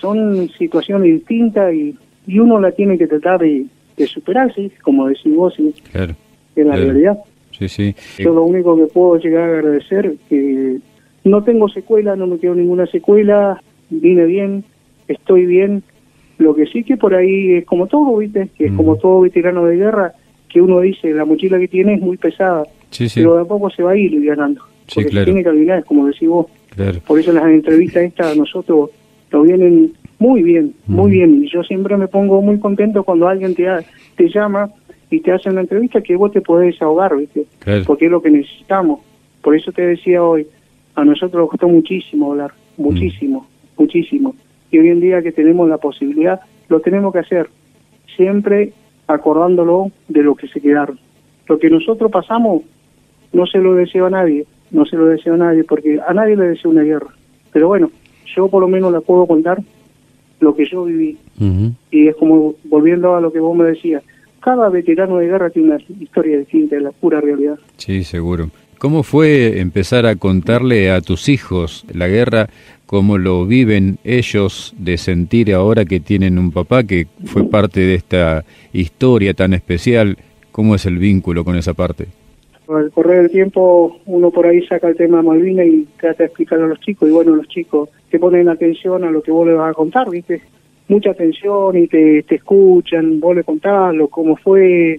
Son 0.00 0.48
situaciones 0.50 1.14
distintas 1.14 1.72
y, 1.74 1.96
y 2.26 2.38
uno 2.38 2.58
la 2.60 2.72
tiene 2.72 2.96
que 2.98 3.06
tratar 3.06 3.40
de, 3.40 3.66
de 3.96 4.06
superarse, 4.06 4.70
como 4.82 5.08
decís 5.08 5.34
vos, 5.34 5.54
en 5.58 6.68
la 6.68 6.76
realidad. 6.76 7.18
Sí, 7.50 7.68
sí. 7.68 7.94
Yo 8.18 8.32
lo 8.32 8.44
único 8.44 8.76
que 8.76 8.86
puedo 8.86 9.16
llegar 9.18 9.48
a 9.50 9.58
agradecer 9.58 10.16
que 10.28 10.78
no 11.24 11.42
tengo 11.42 11.68
secuela, 11.68 12.16
no 12.16 12.26
me 12.26 12.38
quedo 12.38 12.54
ninguna 12.54 12.86
secuela, 12.86 13.60
vine 13.90 14.24
bien, 14.26 14.64
estoy 15.08 15.46
bien 15.46 15.82
lo 16.38 16.54
que 16.54 16.66
sí 16.66 16.84
que 16.84 16.96
por 16.96 17.14
ahí 17.14 17.56
es 17.56 17.64
como 17.64 17.86
todo, 17.86 18.16
¿viste? 18.16 18.48
Que 18.56 18.66
es 18.66 18.72
como 18.72 18.96
todo 18.96 19.20
veterano 19.20 19.64
de 19.66 19.76
guerra, 19.76 20.12
que 20.48 20.62
uno 20.62 20.80
dice, 20.80 21.12
la 21.12 21.24
mochila 21.24 21.58
que 21.58 21.68
tiene 21.68 21.94
es 21.94 22.00
muy 22.00 22.16
pesada, 22.16 22.64
pero 23.14 23.36
de 23.36 23.42
a 23.42 23.44
poco 23.44 23.68
se 23.70 23.82
va 23.82 23.92
a 23.92 23.96
ir 23.96 24.24
ganando. 24.24 24.62
Sí, 24.86 25.04
claro. 25.04 25.26
tiene 25.26 25.44
calidad, 25.44 25.84
como 25.84 26.06
decís 26.06 26.28
vos. 26.28 26.46
Por 27.06 27.18
eso 27.18 27.32
las 27.32 27.44
entrevistas 27.46 28.04
estas 28.04 28.32
a 28.32 28.34
nosotros 28.34 28.90
nos 29.32 29.46
vienen 29.46 29.92
muy 30.18 30.42
bien, 30.42 30.74
muy 30.86 31.10
bien. 31.10 31.44
Y 31.44 31.50
yo 31.50 31.62
siempre 31.64 31.96
me 31.96 32.08
pongo 32.08 32.40
muy 32.40 32.58
contento 32.58 33.02
cuando 33.02 33.28
alguien 33.28 33.54
te, 33.54 33.66
te 34.16 34.28
llama 34.28 34.70
y 35.10 35.20
te 35.20 35.32
hace 35.32 35.50
una 35.50 35.62
entrevista 35.62 36.00
que 36.00 36.16
vos 36.16 36.32
te 36.32 36.40
podés 36.40 36.74
desahogar, 36.74 37.16
¿viste? 37.16 37.46
Porque 37.84 38.06
es 38.06 38.10
lo 38.10 38.22
que 38.22 38.30
necesitamos. 38.30 39.00
Por 39.42 39.56
eso 39.56 39.72
te 39.72 39.82
decía 39.82 40.22
hoy, 40.22 40.46
a 40.94 41.04
nosotros 41.04 41.40
nos 41.40 41.50
costó 41.50 41.68
muchísimo 41.68 42.30
hablar, 42.30 42.52
muchísimo, 42.76 43.46
muchísimo 43.76 44.34
y 44.70 44.78
hoy 44.78 44.88
en 44.88 45.00
día 45.00 45.22
que 45.22 45.32
tenemos 45.32 45.68
la 45.68 45.78
posibilidad, 45.78 46.40
lo 46.68 46.80
tenemos 46.80 47.12
que 47.12 47.20
hacer, 47.20 47.48
siempre 48.16 48.72
acordándolo 49.06 49.90
de 50.08 50.22
lo 50.22 50.34
que 50.34 50.48
se 50.48 50.60
quedaron. 50.60 50.98
Lo 51.46 51.58
que 51.58 51.70
nosotros 51.70 52.10
pasamos 52.10 52.62
no 53.32 53.46
se 53.46 53.58
lo 53.58 53.74
deseo 53.74 54.06
a 54.06 54.10
nadie, 54.10 54.46
no 54.70 54.84
se 54.84 54.96
lo 54.96 55.06
deseo 55.06 55.34
a 55.34 55.38
nadie, 55.38 55.64
porque 55.64 55.98
a 56.06 56.12
nadie 56.12 56.36
le 56.36 56.48
deseo 56.48 56.70
una 56.70 56.82
guerra. 56.82 57.08
Pero 57.52 57.68
bueno, 57.68 57.90
yo 58.36 58.48
por 58.48 58.60
lo 58.60 58.68
menos 58.68 58.92
la 58.92 59.00
puedo 59.00 59.26
contar 59.26 59.62
lo 60.40 60.54
que 60.54 60.66
yo 60.66 60.84
viví. 60.84 61.16
Y 61.90 62.08
es 62.08 62.16
como, 62.16 62.54
volviendo 62.64 63.16
a 63.16 63.20
lo 63.20 63.32
que 63.32 63.40
vos 63.40 63.56
me 63.56 63.64
decías, 63.64 64.02
cada 64.40 64.68
veterano 64.68 65.16
de 65.16 65.26
guerra 65.26 65.50
tiene 65.50 65.70
una 65.70 65.78
historia 66.00 66.38
distinta, 66.38 66.76
de 66.76 66.82
la 66.82 66.92
pura 66.92 67.20
realidad. 67.20 67.58
Sí, 67.76 68.04
seguro. 68.04 68.50
¿Cómo 68.78 69.02
fue 69.02 69.58
empezar 69.58 70.06
a 70.06 70.16
contarle 70.16 70.90
a 70.90 71.00
tus 71.00 71.28
hijos 71.28 71.84
la 71.92 72.06
guerra 72.06 72.48
cómo 72.88 73.18
lo 73.18 73.44
viven 73.44 73.98
ellos 74.02 74.74
de 74.78 74.96
sentir 74.96 75.52
ahora 75.52 75.84
que 75.84 76.00
tienen 76.00 76.38
un 76.38 76.50
papá 76.50 76.84
que 76.84 77.06
fue 77.26 77.44
parte 77.44 77.80
de 77.80 77.96
esta 77.96 78.46
historia 78.72 79.34
tan 79.34 79.52
especial, 79.52 80.16
cómo 80.52 80.74
es 80.74 80.86
el 80.86 80.96
vínculo 80.96 81.44
con 81.44 81.54
esa 81.56 81.74
parte. 81.74 82.06
Al 82.66 82.90
correr 82.90 83.22
del 83.22 83.30
tiempo 83.30 83.98
uno 84.06 84.30
por 84.30 84.46
ahí 84.46 84.66
saca 84.66 84.88
el 84.88 84.96
tema 84.96 85.20
Malvina 85.20 85.66
y 85.66 85.86
trata 86.00 86.22
de 86.22 86.28
explicarlo 86.28 86.64
a 86.64 86.68
los 86.68 86.80
chicos 86.80 87.10
y 87.10 87.12
bueno, 87.12 87.36
los 87.36 87.46
chicos 87.48 87.90
te 88.10 88.18
ponen 88.18 88.48
atención 88.48 89.04
a 89.04 89.10
lo 89.10 89.22
que 89.22 89.32
vos 89.32 89.46
le 89.46 89.52
vas 89.52 89.70
a 89.70 89.74
contar, 89.74 90.08
¿viste? 90.08 90.40
Mucha 90.88 91.10
atención 91.10 91.76
y 91.76 91.88
te, 91.88 92.22
te 92.22 92.36
escuchan, 92.36 93.20
vos 93.20 93.36
le 93.36 93.44
contás 93.44 93.94
lo, 93.94 94.08
cómo 94.08 94.34
fue. 94.36 94.98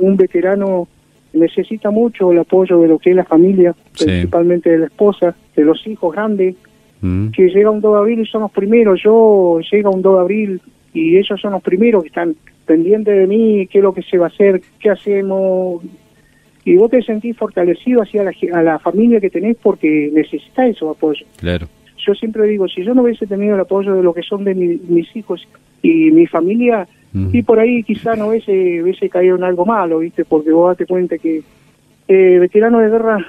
Un 0.00 0.16
veterano 0.16 0.88
necesita 1.32 1.92
mucho 1.92 2.32
el 2.32 2.40
apoyo 2.40 2.80
de 2.80 2.88
lo 2.88 2.98
que 2.98 3.10
es 3.10 3.16
la 3.16 3.24
familia, 3.24 3.76
principalmente 3.96 4.70
de 4.70 4.78
la 4.78 4.86
esposa, 4.86 5.36
de 5.54 5.64
los 5.64 5.86
hijos 5.86 6.12
grandes, 6.12 6.56
Mm. 7.00 7.28
que 7.28 7.48
llega 7.48 7.70
un 7.70 7.80
2 7.80 7.92
de 7.92 7.98
abril 7.98 8.20
y 8.20 8.26
son 8.26 8.42
los 8.42 8.50
primeros, 8.50 9.00
yo 9.02 9.60
llega 9.70 9.90
un 9.90 10.02
2 10.02 10.14
de 10.14 10.20
abril 10.20 10.60
y 10.94 11.18
ellos 11.18 11.40
son 11.40 11.52
los 11.52 11.62
primeros 11.62 12.02
que 12.02 12.08
están 12.08 12.34
pendientes 12.64 13.16
de 13.16 13.26
mí, 13.26 13.66
qué 13.70 13.78
es 13.78 13.84
lo 13.84 13.92
que 13.92 14.02
se 14.02 14.18
va 14.18 14.26
a 14.26 14.28
hacer, 14.28 14.62
qué 14.80 14.90
hacemos, 14.90 15.82
y 16.64 16.76
vos 16.76 16.90
te 16.90 17.02
sentís 17.02 17.36
fortalecido 17.36 18.02
hacia 18.02 18.24
la, 18.24 18.32
a 18.54 18.62
la 18.62 18.78
familia 18.78 19.20
que 19.20 19.30
tenés 19.30 19.56
porque 19.62 20.10
necesitas 20.12 20.70
eso 20.70 20.90
apoyo. 20.90 21.24
Claro. 21.36 21.68
Yo 21.98 22.14
siempre 22.14 22.44
digo, 22.46 22.66
si 22.66 22.82
yo 22.84 22.94
no 22.94 23.02
hubiese 23.02 23.26
tenido 23.26 23.54
el 23.54 23.60
apoyo 23.60 23.94
de 23.94 24.02
lo 24.02 24.12
que 24.12 24.22
son 24.22 24.44
de 24.44 24.54
mis 24.54 25.14
hijos 25.16 25.46
y 25.82 26.10
mi 26.10 26.26
familia, 26.26 26.86
y 27.32 27.42
por 27.42 27.58
ahí 27.58 27.82
quizá 27.82 28.14
no 28.14 28.28
hubiese, 28.28 28.82
hubiese 28.82 29.08
caído 29.08 29.36
en 29.36 29.44
algo 29.44 29.64
malo, 29.64 30.00
¿viste? 30.00 30.26
Porque 30.26 30.50
vos 30.50 30.72
date 30.72 30.84
cuenta 30.84 31.16
que 31.16 31.42
eh, 32.08 32.38
veteranos 32.38 32.82
de 32.82 32.90
guerra 32.90 33.26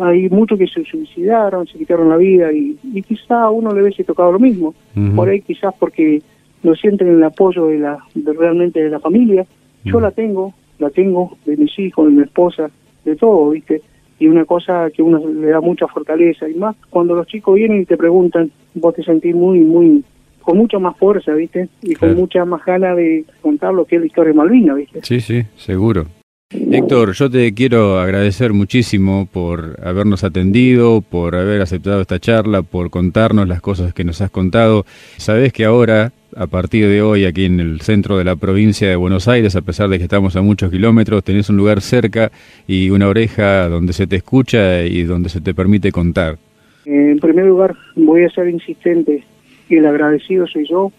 hay 0.00 0.28
muchos 0.28 0.58
que 0.58 0.66
se 0.66 0.84
suicidaron, 0.84 1.66
se 1.66 1.78
quitaron 1.78 2.08
la 2.08 2.16
vida 2.16 2.52
y, 2.52 2.76
quizá 3.02 3.42
a 3.42 3.50
uno 3.50 3.72
le 3.72 3.82
hubiese 3.82 4.04
tocado 4.04 4.32
lo 4.32 4.38
mismo. 4.38 4.74
Por 5.14 5.28
ahí 5.28 5.40
quizás 5.40 5.74
porque 5.78 6.22
no 6.62 6.74
sienten 6.74 7.08
el 7.08 7.22
apoyo 7.24 7.66
de 7.66 7.78
la 7.78 7.98
realmente 8.14 8.82
de 8.82 8.90
la 8.90 9.00
familia. 9.00 9.46
Yo 9.84 10.00
la 10.00 10.10
tengo, 10.10 10.52
la 10.78 10.90
tengo 10.90 11.36
de 11.46 11.56
mis 11.56 11.78
hijos, 11.78 12.06
de 12.06 12.12
mi 12.12 12.22
esposa, 12.22 12.70
de 13.04 13.16
todo, 13.16 13.50
¿viste? 13.50 13.82
Y 14.18 14.26
una 14.28 14.44
cosa 14.44 14.90
que 14.90 15.02
uno 15.02 15.18
le 15.26 15.48
da 15.48 15.60
mucha 15.60 15.86
fortaleza 15.86 16.48
y 16.48 16.54
más 16.54 16.76
cuando 16.90 17.14
los 17.14 17.26
chicos 17.26 17.54
vienen 17.54 17.80
y 17.80 17.84
te 17.86 17.96
preguntan, 17.96 18.50
vos 18.74 18.94
te 18.94 19.02
sentís 19.02 19.34
muy, 19.34 19.60
muy, 19.60 20.04
con 20.42 20.58
mucha 20.58 20.78
más 20.78 20.96
fuerza, 20.98 21.32
¿viste? 21.32 21.68
Y 21.80 21.94
con 21.94 22.14
mucha 22.14 22.44
más 22.44 22.64
ganas 22.64 22.96
de 22.96 23.24
contar 23.40 23.72
lo 23.72 23.86
que 23.86 23.96
es 23.96 24.00
la 24.02 24.06
historia 24.06 24.32
de 24.32 24.38
Malvinas, 24.38 24.76
¿viste? 24.76 25.00
Sí, 25.02 25.20
sí, 25.20 25.44
seguro. 25.56 26.19
Héctor, 26.52 27.12
yo 27.12 27.30
te 27.30 27.54
quiero 27.54 28.00
agradecer 28.00 28.52
muchísimo 28.52 29.28
por 29.32 29.76
habernos 29.84 30.24
atendido, 30.24 31.00
por 31.00 31.36
haber 31.36 31.60
aceptado 31.60 32.00
esta 32.00 32.18
charla, 32.18 32.62
por 32.62 32.90
contarnos 32.90 33.46
las 33.46 33.60
cosas 33.60 33.94
que 33.94 34.02
nos 34.02 34.20
has 34.20 34.32
contado. 34.32 34.84
Sabes 35.16 35.52
que 35.52 35.64
ahora, 35.64 36.10
a 36.34 36.48
partir 36.48 36.88
de 36.88 37.02
hoy, 37.02 37.24
aquí 37.24 37.44
en 37.44 37.60
el 37.60 37.80
centro 37.82 38.18
de 38.18 38.24
la 38.24 38.34
provincia 38.34 38.88
de 38.88 38.96
Buenos 38.96 39.28
Aires, 39.28 39.54
a 39.54 39.62
pesar 39.62 39.88
de 39.90 39.98
que 39.98 40.04
estamos 40.04 40.34
a 40.34 40.42
muchos 40.42 40.72
kilómetros, 40.72 41.22
tenés 41.22 41.48
un 41.50 41.56
lugar 41.56 41.80
cerca 41.82 42.32
y 42.66 42.90
una 42.90 43.06
oreja 43.06 43.68
donde 43.68 43.92
se 43.92 44.08
te 44.08 44.16
escucha 44.16 44.82
y 44.82 45.04
donde 45.04 45.28
se 45.28 45.40
te 45.40 45.54
permite 45.54 45.92
contar. 45.92 46.36
En 46.84 47.20
primer 47.20 47.46
lugar, 47.46 47.76
voy 47.94 48.24
a 48.24 48.28
ser 48.28 48.48
insistente 48.48 49.22
y 49.68 49.76
el 49.76 49.86
agradecido 49.86 50.48
soy 50.48 50.66
yo. 50.68 50.90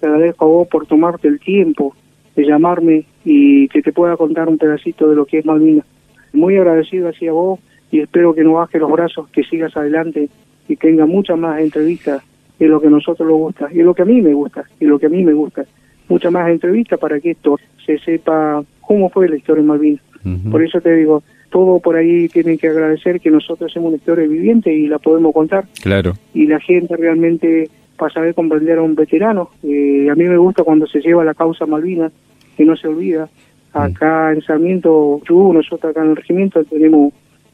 Te 0.00 0.06
agradezco 0.06 0.46
a 0.46 0.48
vos 0.48 0.68
por 0.68 0.86
tomarte 0.86 1.28
el 1.28 1.40
tiempo 1.40 1.94
de 2.36 2.46
llamarme 2.46 3.04
y 3.24 3.68
que 3.68 3.82
te 3.82 3.92
pueda 3.92 4.16
contar 4.16 4.48
un 4.48 4.58
pedacito 4.58 5.08
de 5.08 5.16
lo 5.16 5.26
que 5.26 5.38
es 5.38 5.46
Malvinas. 5.46 5.86
Muy 6.32 6.56
agradecido 6.56 7.08
hacia 7.08 7.32
vos 7.32 7.60
y 7.90 8.00
espero 8.00 8.34
que 8.34 8.42
no 8.42 8.54
bajes 8.54 8.80
los 8.80 8.90
brazos, 8.90 9.28
que 9.30 9.44
sigas 9.44 9.76
adelante 9.76 10.28
y 10.68 10.76
tenga 10.76 11.06
muchas 11.06 11.38
más 11.38 11.60
entrevistas 11.60 12.22
de 12.58 12.68
lo 12.68 12.80
que 12.80 12.88
a 12.88 12.90
nosotros 12.90 13.28
nos 13.28 13.38
gusta 13.38 13.68
y 13.72 13.78
lo 13.78 13.94
que 13.94 14.02
a 14.02 14.06
mí 14.06 14.20
me 14.20 14.32
gusta 14.34 14.64
y 14.80 14.84
lo 14.84 14.98
que 14.98 15.06
a 15.06 15.10
mí 15.10 15.24
me 15.24 15.32
gusta. 15.32 15.64
Muchas 16.08 16.32
más 16.32 16.48
entrevistas 16.48 16.98
para 16.98 17.18
que 17.20 17.30
esto 17.30 17.58
se 17.84 17.98
sepa 17.98 18.62
cómo 18.80 19.08
fue 19.10 19.28
la 19.28 19.36
historia 19.36 19.62
de 19.62 19.68
Malvinas. 19.68 20.02
Por 20.50 20.64
eso 20.64 20.80
te 20.80 20.94
digo, 20.96 21.22
todo 21.50 21.80
por 21.80 21.96
ahí 21.96 22.28
tienen 22.28 22.56
que 22.56 22.68
agradecer 22.68 23.20
que 23.20 23.30
nosotros 23.30 23.70
somos 23.70 23.88
una 23.88 23.96
historia 23.98 24.26
viviente 24.26 24.72
y 24.72 24.86
la 24.86 24.98
podemos 24.98 25.34
contar. 25.34 25.66
Claro. 25.82 26.14
Y 26.32 26.46
la 26.46 26.58
gente 26.60 26.96
realmente 26.96 27.68
para 27.96 28.12
saber 28.12 28.34
comprender 28.34 28.78
a 28.78 28.82
un 28.82 28.94
veterano. 28.94 29.50
Eh, 29.62 30.08
a 30.10 30.14
mí 30.14 30.24
me 30.24 30.36
gusta 30.36 30.64
cuando 30.64 30.86
se 30.86 31.00
lleva 31.00 31.24
la 31.24 31.34
causa 31.34 31.66
Malvinas, 31.66 32.12
que 32.56 32.64
no 32.64 32.76
se 32.76 32.88
olvida. 32.88 33.28
Mm. 33.72 33.78
Acá 33.78 34.32
en 34.32 34.42
Sarmiento, 34.42 35.20
nosotros 35.28 35.90
acá 35.90 36.02
en 36.02 36.10
el 36.10 36.16
regimiento 36.16 36.64
tenemos 36.64 37.12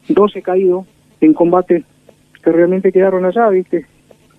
12 0.09 0.43
caídos 0.43 0.87
en 1.21 1.35
combate 1.35 1.85
que 2.43 2.53
realmente 2.53 2.93
quedaron 2.93 3.25
allá, 3.25 3.49
¿viste? 3.49 3.87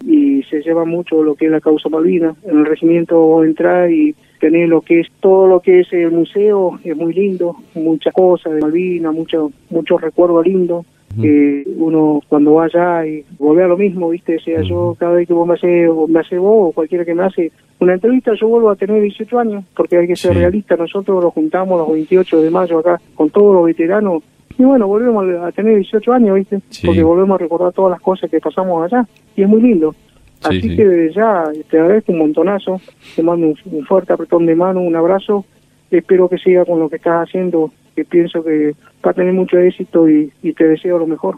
Y 0.05 0.41
se 0.43 0.61
lleva 0.61 0.85
mucho 0.85 1.21
lo 1.23 1.35
que 1.35 1.45
es 1.45 1.51
la 1.51 1.61
causa 1.61 1.89
Malvina. 1.89 2.35
En 2.43 2.59
el 2.59 2.65
regimiento 2.65 3.43
entrar 3.43 3.91
y 3.91 4.15
tener 4.39 4.67
lo 4.69 4.81
que 4.81 5.01
es 5.01 5.07
todo 5.19 5.47
lo 5.47 5.59
que 5.59 5.81
es 5.81 5.93
el 5.93 6.11
museo, 6.11 6.79
es 6.83 6.97
muy 6.97 7.13
lindo, 7.13 7.55
muchas 7.75 8.13
cosas 8.13 8.53
de 8.53 8.61
Malvina, 8.61 9.11
muchos 9.11 9.51
muchos 9.69 10.01
recuerdos 10.01 10.45
lindos. 10.45 10.85
que 11.21 11.65
uno 11.75 12.21
cuando 12.29 12.53
va 12.53 12.65
allá 12.65 13.05
y 13.05 13.25
vuelve 13.37 13.63
a 13.65 13.67
lo 13.67 13.77
mismo, 13.77 14.09
¿viste? 14.09 14.39
sea, 14.39 14.61
yo 14.61 14.95
cada 14.97 15.11
vez 15.11 15.27
que 15.27 15.33
vos 15.33 15.45
me 15.45 15.55
haces, 15.55 15.89
me 16.07 16.19
hace 16.21 16.37
vos 16.37 16.69
o 16.69 16.71
cualquiera 16.71 17.03
que 17.03 17.13
me 17.13 17.23
hace 17.23 17.51
una 17.81 17.95
entrevista, 17.95 18.31
yo 18.39 18.47
vuelvo 18.47 18.69
a 18.69 18.75
tener 18.75 19.01
18 19.01 19.39
años, 19.39 19.65
porque 19.75 19.97
hay 19.97 20.07
que 20.07 20.15
ser 20.15 20.35
realista. 20.35 20.75
Nosotros 20.75 21.23
nos 21.23 21.33
juntamos 21.33 21.79
los 21.79 21.91
28 21.91 22.41
de 22.41 22.51
mayo 22.51 22.79
acá 22.79 23.01
con 23.15 23.29
todos 23.31 23.55
los 23.55 23.65
veteranos 23.65 24.23
y 24.57 24.63
bueno, 24.63 24.87
volvemos 24.87 25.25
a 25.41 25.51
tener 25.51 25.77
18 25.77 26.13
años, 26.13 26.35
¿viste? 26.35 26.59
Porque 26.85 27.01
volvemos 27.01 27.35
a 27.35 27.43
recordar 27.43 27.73
todas 27.73 27.91
las 27.91 28.01
cosas 28.01 28.29
que 28.29 28.39
pasamos 28.39 28.83
allá 28.83 29.07
y 29.35 29.41
es 29.41 29.49
muy 29.49 29.61
lindo. 29.61 29.95
Así 30.43 30.75
que 30.75 31.11
ya 31.15 31.45
te 31.69 31.79
agradezco 31.79 32.11
un 32.11 32.19
montonazo, 32.19 32.79
te 33.15 33.23
mando 33.23 33.47
un, 33.47 33.85
fuerte 33.85 34.13
apretón 34.13 34.45
de 34.45 34.55
mano, 34.55 34.81
un 34.81 34.95
abrazo, 34.95 35.45
espero 35.89 36.29
que 36.29 36.37
siga 36.37 36.65
con 36.65 36.79
lo 36.79 36.89
que 36.89 36.97
estás 36.97 37.27
haciendo, 37.27 37.71
que 37.95 38.05
pienso 38.05 38.43
que 38.43 38.75
va 39.03 39.11
a 39.11 39.13
tener 39.15 39.33
mucho 39.33 39.57
éxito 39.57 40.07
y 40.07 40.29
te 40.55 40.67
deseo 40.67 40.99
lo 40.99 41.07
mejor. 41.07 41.37